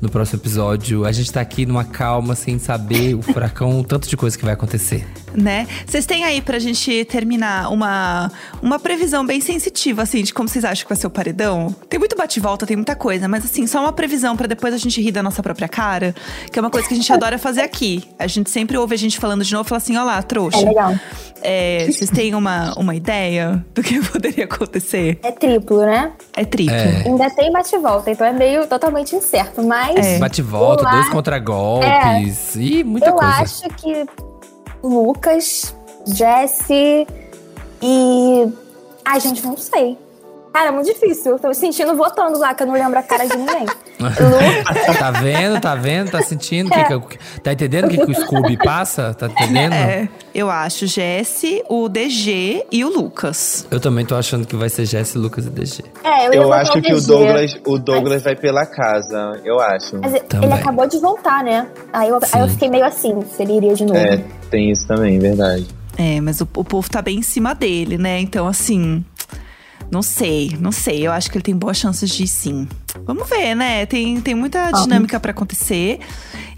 no 0.00 0.08
próximo 0.08 0.40
episódio. 0.40 1.04
A 1.04 1.12
gente 1.12 1.32
tá 1.32 1.40
aqui 1.40 1.64
numa 1.66 1.84
calma, 1.84 2.34
sem 2.34 2.58
saber 2.58 3.14
o 3.14 3.22
furacão, 3.22 3.80
o 3.80 3.84
tanto 3.84 4.08
de 4.08 4.16
coisa 4.16 4.36
que 4.36 4.44
vai 4.44 4.54
acontecer. 4.54 5.06
Né? 5.36 5.66
Vocês 5.86 6.06
têm 6.06 6.24
aí 6.24 6.40
pra 6.40 6.58
gente 6.58 7.04
terminar 7.04 7.70
uma, 7.70 8.32
uma 8.62 8.78
previsão 8.78 9.24
bem 9.26 9.38
sensitiva, 9.40 10.02
assim, 10.02 10.22
de 10.22 10.32
como 10.32 10.48
vocês 10.48 10.64
acham 10.64 10.84
que 10.84 10.88
vai 10.88 10.96
ser 10.96 11.06
o 11.06 11.10
paredão? 11.10 11.74
Tem 11.90 11.98
muito 11.98 12.16
bate-volta, 12.16 12.66
tem 12.66 12.74
muita 12.76 12.96
coisa, 12.96 13.28
mas 13.28 13.44
assim, 13.44 13.66
só 13.66 13.80
uma 13.80 13.92
previsão 13.92 14.34
pra 14.34 14.46
depois 14.46 14.72
a 14.72 14.78
gente 14.78 14.98
rir 15.02 15.12
da 15.12 15.22
nossa 15.22 15.42
própria 15.42 15.68
cara, 15.68 16.14
que 16.50 16.58
é 16.58 16.62
uma 16.62 16.70
coisa 16.70 16.88
que 16.88 16.94
a 16.94 16.96
gente 16.96 17.12
adora 17.12 17.36
fazer 17.36 17.60
aqui. 17.60 18.02
A 18.18 18.26
gente 18.26 18.48
sempre 18.50 18.78
ouve 18.78 18.94
a 18.94 18.98
gente 18.98 19.18
falando 19.18 19.44
de 19.44 19.52
novo 19.52 19.66
e 19.66 19.68
fala 19.68 19.76
assim: 19.76 19.96
ó 19.98 20.04
lá, 20.04 20.22
trouxa. 20.22 20.58
É 20.58 20.64
legal. 20.64 20.94
É, 21.42 21.86
vocês 21.90 22.08
têm 22.10 22.34
uma, 22.34 22.72
uma 22.78 22.94
ideia 22.94 23.62
do 23.74 23.82
que 23.82 24.00
poderia 24.10 24.44
acontecer? 24.44 25.18
É 25.22 25.30
triplo, 25.30 25.84
né? 25.84 26.12
É 26.34 26.44
triplo. 26.46 26.74
É. 26.74 27.02
Ainda 27.06 27.28
tem 27.30 27.52
bate-volta, 27.52 28.10
então 28.10 28.26
é 28.26 28.32
meio 28.32 28.66
totalmente 28.66 29.14
incerto. 29.14 29.62
Mas 29.62 29.94
É. 29.96 30.18
Bate 30.18 30.40
e 30.40 30.44
volta, 30.44 30.84
eu 30.84 30.90
dois 30.90 31.06
a- 31.08 31.10
contra-golpes. 31.10 32.56
Ih, 32.56 32.82
muita 32.82 33.08
eu 33.08 33.12
coisa. 33.14 33.34
acho 33.42 33.68
que 33.76 34.06
Lucas, 34.86 35.74
Jesse 36.06 37.06
e. 37.82 38.52
Ai, 39.04 39.20
gente, 39.20 39.44
não 39.44 39.56
sei. 39.56 39.98
Cara, 40.52 40.68
é 40.68 40.72
muito 40.72 40.86
difícil. 40.86 41.32
Eu 41.32 41.38
tô 41.38 41.48
me 41.48 41.54
sentindo 41.54 41.94
votando 41.94 42.38
lá, 42.38 42.54
que 42.54 42.62
eu 42.62 42.66
não 42.66 42.74
lembro 42.74 42.98
a 42.98 43.02
cara 43.02 43.26
de 43.26 43.36
ninguém. 43.36 43.66
Tá 43.98 45.10
vendo, 45.10 45.60
tá 45.60 45.74
vendo, 45.74 46.10
tá 46.10 46.22
sentindo? 46.22 46.70
Que 46.70 46.84
que- 47.00 47.40
tá 47.40 47.52
entendendo 47.52 47.86
o 47.86 47.88
que, 47.88 47.98
que 48.04 48.10
o 48.10 48.14
Scooby 48.14 48.56
passa? 48.56 49.14
Tá 49.14 49.26
entendendo? 49.26 49.72
É, 49.72 50.08
eu 50.34 50.50
acho 50.50 50.86
Jesse, 50.86 51.62
o 51.68 51.88
DG 51.88 52.64
e 52.70 52.84
o 52.84 52.88
Lucas. 52.88 53.66
Eu 53.70 53.80
também 53.80 54.04
tô 54.04 54.14
achando 54.14 54.46
que 54.46 54.56
vai 54.56 54.68
ser 54.68 54.84
Jesse, 54.84 55.16
Lucas 55.18 55.46
e 55.46 55.50
DG. 55.50 55.84
é, 56.04 56.26
eu, 56.28 56.32
ia 56.34 56.40
Eu 56.40 56.52
acho 56.52 56.80
que 56.80 56.92
o 56.92 57.00
Douglas, 57.00 57.58
o 57.66 57.78
Douglas 57.78 58.22
vai 58.22 58.36
pela 58.36 58.66
casa, 58.66 59.40
eu 59.44 59.58
acho. 59.60 59.98
Mas 60.00 60.20
Também. 60.28 60.50
ele 60.50 60.60
acabou 60.60 60.86
de 60.86 60.98
voltar, 60.98 61.42
né? 61.42 61.66
Aí 61.92 62.08
eu, 62.08 62.18
aí 62.32 62.40
eu 62.40 62.48
fiquei 62.48 62.68
meio 62.68 62.84
assim, 62.84 63.22
se 63.34 63.42
ele 63.42 63.56
iria 63.56 63.74
de 63.74 63.84
novo. 63.84 63.98
É, 63.98 64.20
tem 64.50 64.70
isso 64.70 64.86
também, 64.86 65.18
verdade. 65.18 65.66
É, 65.98 66.20
mas 66.20 66.40
o, 66.40 66.48
o 66.56 66.64
povo 66.64 66.88
tá 66.90 67.00
bem 67.00 67.18
em 67.18 67.22
cima 67.22 67.54
dele, 67.54 67.96
né? 67.96 68.20
Então, 68.20 68.46
assim. 68.46 69.04
Não 69.90 70.02
sei, 70.02 70.56
não 70.60 70.72
sei. 70.72 71.06
Eu 71.06 71.12
acho 71.12 71.30
que 71.30 71.36
ele 71.36 71.44
tem 71.44 71.56
boas 71.56 71.76
chances 71.76 72.10
de 72.10 72.24
ir 72.24 72.28
sim. 72.28 72.68
Vamos 73.04 73.28
ver, 73.28 73.54
né? 73.54 73.86
Tem, 73.86 74.20
tem 74.20 74.34
muita 74.34 74.70
dinâmica 74.72 75.18
pra 75.20 75.30
acontecer. 75.30 76.00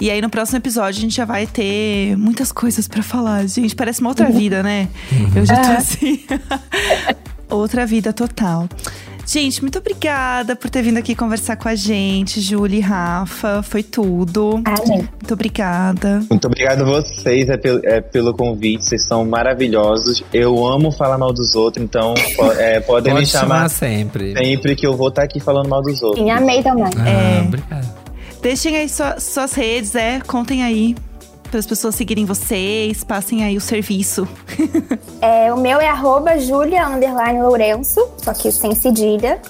E 0.01 0.11
aí, 0.11 0.21
no 0.21 0.31
próximo 0.31 0.59
episódio, 0.59 0.99
a 0.99 1.03
gente 1.03 1.15
já 1.15 1.25
vai 1.25 1.47
ter 1.47 2.17
muitas 2.17 2.53
coisas 2.53 2.87
pra 2.87 3.03
falar. 3.03 3.47
Gente, 3.47 3.75
parece 3.75 4.01
uma 4.01 4.11
outra 4.11 4.31
vida, 4.31 4.63
né? 4.63 4.89
Eu 5.35 5.45
já 5.45 5.57
tô 5.57 5.71
assim. 5.73 6.25
outra 7.51 7.85
vida 7.87 8.13
total. 8.13 8.69
Gente, 9.31 9.61
muito 9.61 9.77
obrigada 9.79 10.57
por 10.57 10.71
ter 10.71 10.81
vindo 10.81 10.97
aqui 10.97 11.15
conversar 11.15 11.57
com 11.57 11.69
a 11.69 11.75
gente, 11.75 12.41
Júlia 12.41 12.79
e 12.79 12.81
Rafa. 12.81 13.63
Foi 13.63 13.83
tudo. 13.83 14.63
Ah, 14.65 14.75
gente. 14.77 15.03
Muito 15.21 15.35
obrigada. 15.35 16.23
Muito 16.31 16.47
obrigado 16.47 16.81
a 16.81 16.85
vocês 16.87 17.47
é, 17.51 17.59
pelo- 17.59 17.81
é, 17.85 18.01
pelo 18.01 18.33
convite, 18.33 18.85
vocês 18.85 19.07
são 19.07 19.27
maravilhosos. 19.27 20.25
Eu 20.33 20.67
amo 20.67 20.91
falar 20.91 21.19
mal 21.19 21.31
dos 21.31 21.55
outros, 21.55 21.85
então 21.85 22.15
é, 22.59 22.81
podem 22.89 23.13
Pode 23.13 23.27
me 23.27 23.31
chamar 23.31 23.69
sempre. 23.69 24.33
sempre 24.33 24.75
que 24.75 24.87
eu 24.87 24.97
vou 24.97 25.09
estar 25.09 25.25
aqui 25.25 25.41
falando 25.41 25.69
mal 25.69 25.83
dos 25.83 26.03
outros. 26.03 26.25
Sim, 26.25 26.31
amei 26.31 26.63
também. 26.63 26.91
Ah, 26.97 27.09
É. 27.09 27.41
obrigado. 27.43 27.99
Deixem 28.41 28.77
aí 28.79 28.89
sua- 28.89 29.21
suas 29.21 29.53
redes, 29.53 29.95
é. 29.95 30.21
Contem 30.27 30.63
aí. 30.63 30.97
Para 31.51 31.61
as 31.61 31.67
pessoas 31.67 31.95
seguirem 31.95 32.25
vocês, 32.25 33.03
passem 33.03 33.45
aí 33.45 33.57
o 33.57 33.61
serviço. 33.61 34.27
É, 35.21 35.53
o 35.53 35.57
meu 35.57 35.81
é 35.81 35.89
arroba 35.89 36.39
Julia 36.39 36.87
underline 36.87 37.43
Lourenço, 37.43 38.09
só 38.19 38.33
que 38.33 38.53
sem 38.53 38.73
cedilha. 38.77 39.43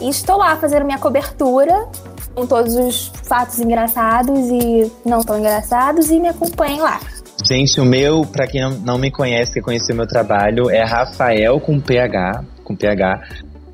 E 0.00 0.08
estou 0.08 0.36
lá 0.36 0.56
fazendo 0.56 0.84
minha 0.84 0.98
cobertura 0.98 1.88
com 2.32 2.46
todos 2.46 2.76
os 2.76 3.10
fatos 3.24 3.58
engraçados 3.58 4.38
e 4.38 4.92
não 5.04 5.20
tão 5.22 5.36
engraçados 5.36 6.12
e 6.12 6.20
me 6.20 6.28
acompanhem 6.28 6.80
lá. 6.80 7.00
Gente, 7.44 7.80
o 7.80 7.84
meu, 7.84 8.22
pra 8.24 8.46
quem 8.46 8.60
não, 8.84 8.98
me 8.98 9.10
conhece, 9.10 9.54
quer 9.54 9.62
conhecer 9.62 9.94
o 9.94 9.96
meu 9.96 10.06
trabalho, 10.06 10.70
é 10.70 10.84
Rafael 10.84 11.58
com 11.58 11.80
PH, 11.80 12.44
com 12.62 12.76
PH. 12.76 13.20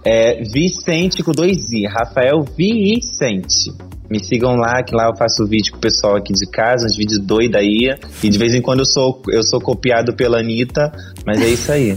É 0.05 0.43
Vicente 0.43 1.23
com 1.23 1.33
dois 1.33 1.71
I, 1.71 1.87
Rafael 1.87 2.43
Vicente. 2.57 3.73
Me 4.13 4.23
sigam 4.23 4.57
lá, 4.57 4.83
que 4.83 4.95
lá 4.95 5.07
eu 5.07 5.17
faço 5.17 5.47
vídeo 5.47 5.73
com 5.73 5.79
o 5.79 5.81
pessoal 5.81 6.17
aqui 6.17 6.35
de 6.35 6.47
casa, 6.47 6.85
uns 6.85 6.95
vídeos 6.95 7.19
doidos 7.19 7.59
aí. 7.59 7.97
E 8.23 8.29
de 8.29 8.37
vez 8.37 8.55
em 8.55 8.61
quando 8.61 8.81
eu 8.81 8.85
sou, 8.85 9.23
eu 9.29 9.43
sou 9.43 9.59
copiado 9.59 10.13
pela 10.13 10.39
Anitta, 10.39 10.93
mas 11.25 11.41
é 11.41 11.49
isso 11.49 11.73
aí. 11.73 11.97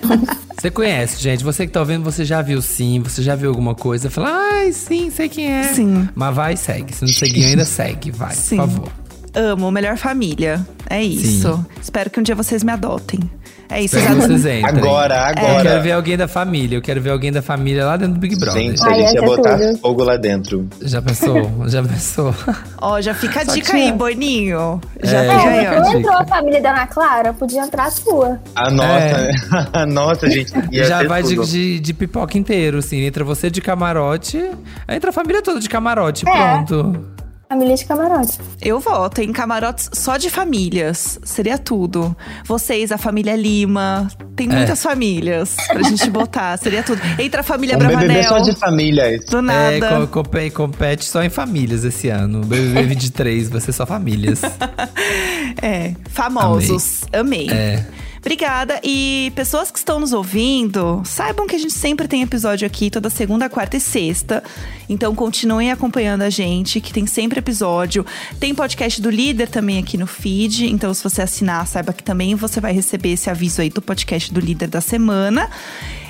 Você 0.60 0.70
conhece, 0.70 1.22
gente. 1.22 1.42
Você 1.42 1.66
que 1.66 1.72
tá 1.72 1.80
ouvindo, 1.80 2.02
você 2.02 2.24
já 2.24 2.40
viu 2.40 2.62
sim, 2.62 2.98
você 3.00 3.22
já 3.22 3.34
viu 3.34 3.50
alguma 3.50 3.74
coisa. 3.74 4.08
Fala, 4.08 4.30
ai, 4.30 4.72
sim, 4.72 5.10
sei 5.10 5.28
quem 5.28 5.52
é. 5.52 5.64
Sim. 5.64 6.08
Mas 6.14 6.34
vai 6.34 6.54
e 6.54 6.56
segue. 6.56 6.94
Se 6.94 7.02
não 7.02 7.12
seguiu 7.12 7.46
ainda, 7.46 7.66
segue. 7.66 8.10
Vai, 8.10 8.34
Sim. 8.34 8.56
por 8.56 8.68
favor. 8.68 8.92
Amo, 9.34 9.70
melhor 9.70 9.98
família. 9.98 10.66
É 10.88 11.02
isso. 11.02 11.64
Espero 11.82 12.08
que 12.08 12.18
um 12.18 12.22
dia 12.22 12.34
vocês 12.34 12.64
me 12.64 12.72
adotem. 12.72 13.20
É 13.68 13.80
isso. 13.82 13.96
Espero 13.96 14.20
já- 14.20 14.26
vocês 14.26 14.40
entrem. 14.40 14.64
Agora, 14.64 15.28
Eu 15.30 15.34
quero 15.34 15.48
agora. 15.58 15.80
ver 15.80 15.92
alguém 15.92 16.16
da 16.16 16.28
família. 16.28 16.76
Eu 16.76 16.82
quero 16.82 17.00
ver 17.00 17.10
alguém 17.10 17.32
da 17.32 17.42
família 17.42 17.84
lá 17.86 17.96
dentro 17.96 18.14
do 18.14 18.20
Big 18.20 18.36
Brother. 18.36 18.62
Gente, 18.62 18.82
a 18.82 18.86
Ai, 18.86 18.94
gente 19.00 19.14
ia 19.14 19.20
é 19.20 19.24
botar 19.24 19.58
tudo. 19.58 19.78
fogo 19.78 20.04
lá 20.04 20.16
dentro. 20.16 20.68
Já 20.82 21.00
pensou? 21.02 21.50
Já 21.66 21.82
pensou? 21.82 22.34
Ó, 22.80 23.00
já 23.00 23.14
fica 23.14 23.40
a 23.40 23.44
Só 23.44 23.52
dica 23.54 23.72
que- 23.72 23.76
aí, 23.76 23.92
Boninho. 23.92 24.80
Já 25.02 25.18
É, 25.24 25.30
fica 25.30 25.50
É, 25.50 25.66
aí, 25.68 25.78
ó. 25.78 25.98
entrou 25.98 26.14
a 26.18 26.24
família 26.26 26.60
da 26.62 26.70
Ana 26.72 26.86
Clara, 26.86 27.32
podia 27.32 27.62
entrar 27.62 27.86
a 27.86 27.90
sua. 27.90 28.40
A 28.54 28.70
nossa, 28.70 29.28
a 29.72 29.86
nossa, 29.86 30.30
gente. 30.30 30.52
Ia 30.70 30.84
Já 30.84 30.98
ter 31.00 31.08
vai 31.08 31.22
de, 31.22 31.34
de, 31.36 31.80
de 31.80 31.94
pipoca 31.94 32.36
inteiro, 32.38 32.78
assim. 32.78 33.00
Entra 33.04 33.24
você 33.24 33.50
de 33.50 33.60
camarote, 33.60 34.38
aí 34.86 34.96
entra 34.96 35.10
a 35.10 35.12
família 35.12 35.42
toda 35.42 35.58
de 35.60 35.68
camarote. 35.68 36.24
É. 36.28 36.32
Pronto. 36.64 37.04
Família 37.48 37.76
de 37.76 37.84
camarote. 37.84 38.38
Eu 38.60 38.80
voto 38.80 39.20
em 39.20 39.32
camarotes 39.32 39.90
só 39.92 40.16
de 40.16 40.28
famílias. 40.30 41.20
Seria 41.24 41.56
tudo. 41.58 42.16
Vocês, 42.46 42.90
a 42.90 42.98
família 42.98 43.36
Lima. 43.36 44.08
Tem 44.34 44.50
É. 44.50 44.56
muitas 44.56 44.82
famílias 44.82 45.54
pra 45.68 45.82
gente 45.82 46.10
botar. 46.10 46.56
Seria 46.56 46.82
tudo. 46.82 47.00
Entra 47.18 47.42
a 47.42 47.44
família 47.44 47.76
Um 47.76 47.78
BBB 47.78 47.96
Bravanel. 48.06 48.28
só 48.28 48.38
de 48.38 48.56
famílias. 48.58 49.24
Do 49.26 49.38
É, 49.38 49.42
nada. 49.42 50.06
co- 50.06 50.22
compe- 50.22 50.50
compete 50.50 51.04
só 51.04 51.22
em 51.22 51.28
famílias 51.30 51.84
esse 51.84 52.08
ano. 52.08 52.40
O 52.40 52.44
BBB 52.44 52.82
23 52.82 53.48
vai 53.50 53.60
ser 53.60 53.72
só 53.72 53.86
famílias. 53.86 54.40
É, 55.62 55.94
famosos. 56.10 57.02
Amei. 57.12 57.48
É. 57.50 57.86
Obrigada. 58.24 58.80
E 58.82 59.30
pessoas 59.36 59.70
que 59.70 59.76
estão 59.76 60.00
nos 60.00 60.14
ouvindo, 60.14 61.02
saibam 61.04 61.46
que 61.46 61.54
a 61.54 61.58
gente 61.58 61.74
sempre 61.74 62.08
tem 62.08 62.22
episódio 62.22 62.66
aqui 62.66 62.88
toda 62.88 63.10
segunda, 63.10 63.50
quarta 63.50 63.76
e 63.76 63.80
sexta. 63.80 64.42
Então 64.88 65.14
continuem 65.14 65.70
acompanhando 65.70 66.22
a 66.22 66.30
gente, 66.30 66.80
que 66.80 66.90
tem 66.90 67.06
sempre 67.06 67.40
episódio. 67.40 68.04
Tem 68.40 68.54
podcast 68.54 69.02
do 69.02 69.10
líder 69.10 69.48
também 69.48 69.78
aqui 69.78 69.98
no 69.98 70.06
feed. 70.06 70.70
Então, 70.70 70.94
se 70.94 71.04
você 71.04 71.20
assinar, 71.20 71.66
saiba 71.66 71.92
que 71.92 72.02
também 72.02 72.34
você 72.34 72.62
vai 72.62 72.72
receber 72.72 73.12
esse 73.12 73.28
aviso 73.28 73.60
aí 73.60 73.68
do 73.68 73.82
podcast 73.82 74.32
do 74.32 74.40
líder 74.40 74.68
da 74.68 74.80
semana. 74.80 75.50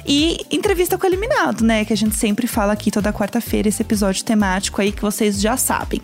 E 0.06 0.38
entrevista 0.52 0.96
com 0.96 1.04
o 1.04 1.10
eliminado, 1.10 1.64
né? 1.64 1.84
Que 1.84 1.92
a 1.92 1.96
gente 1.96 2.14
sempre 2.14 2.46
fala 2.46 2.72
aqui 2.72 2.92
toda 2.92 3.12
quarta-feira, 3.12 3.68
esse 3.68 3.82
episódio 3.82 4.24
temático 4.24 4.80
aí 4.80 4.92
que 4.92 5.02
vocês 5.02 5.40
já 5.40 5.56
sabem. 5.56 6.00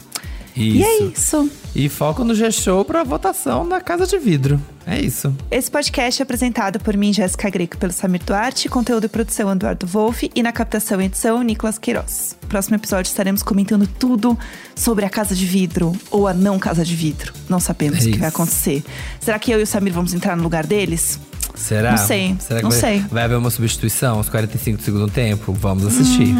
Isso. 0.63 0.79
E 0.79 0.83
é 0.85 1.03
isso. 1.05 1.51
E 1.75 1.89
foco 1.89 2.25
no 2.25 2.35
G-Show 2.35 2.85
pra 2.85 3.05
votação 3.05 3.65
na 3.65 3.81
Casa 3.81 4.07
de 4.07 4.19
Vidro. 4.19 4.61
É 4.87 5.01
isso. 5.01 5.33
Esse 5.51 5.71
podcast 5.71 6.21
é 6.21 6.25
apresentado 6.25 6.81
por 6.81 6.97
mim, 6.97 7.13
Jéssica 7.13 7.49
Greco, 7.49 7.79
pelo 7.79 7.93
Samir 7.93 8.23
Duarte, 8.25 8.69
conteúdo 8.69 9.05
e 9.05 9.09
produção 9.09 9.51
Eduardo 9.53 9.87
Wolff 9.87 10.31
e 10.35 10.43
na 10.43 10.51
captação 10.53 11.01
e 11.01 11.05
edição 11.05 11.43
Nicolas 11.43 11.79
Queiroz. 11.79 12.37
Próximo 12.49 12.75
episódio 12.77 13.09
estaremos 13.09 13.43
comentando 13.43 13.87
tudo 13.87 14.37
sobre 14.75 15.05
a 15.05 15.11
Casa 15.11 15.35
de 15.35 15.47
Vidro 15.47 15.93
ou 16.11 16.27
a 16.27 16.35
não 16.35 16.59
Casa 16.59 16.85
de 16.85 16.95
Vidro. 16.97 17.33
Não 17.49 17.61
sabemos 17.61 18.05
É 18.05 18.09
o 18.09 18.13
que 18.13 18.19
vai 18.19 18.29
acontecer. 18.29 18.83
Será 19.21 19.39
que 19.39 19.51
eu 19.53 19.61
e 19.61 19.63
o 19.63 19.67
Samir 19.67 19.93
vamos 19.93 20.13
entrar 20.13 20.37
no 20.37 20.43
lugar 20.43 20.67
deles? 20.67 21.21
Será? 21.55 21.93
Não 21.93 21.99
sei, 21.99 22.37
Será 22.41 22.61
que 22.61 22.65
não 22.65 22.71
vai, 22.71 22.81
sei. 22.81 23.05
vai 23.11 23.25
haver 23.25 23.37
uma 23.37 23.51
substituição 23.51 24.17
aos 24.19 24.29
45 24.29 24.79
do 24.79 24.83
segundo 24.83 25.09
tempo? 25.11 25.53
Vamos 25.53 25.87
assistir. 25.87 26.35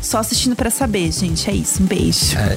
Só 0.00 0.18
assistindo 0.18 0.54
pra 0.54 0.70
saber, 0.70 1.10
gente. 1.10 1.48
É 1.48 1.54
isso. 1.54 1.82
Um 1.82 1.86
beijo. 1.86 2.36
É. 2.36 2.56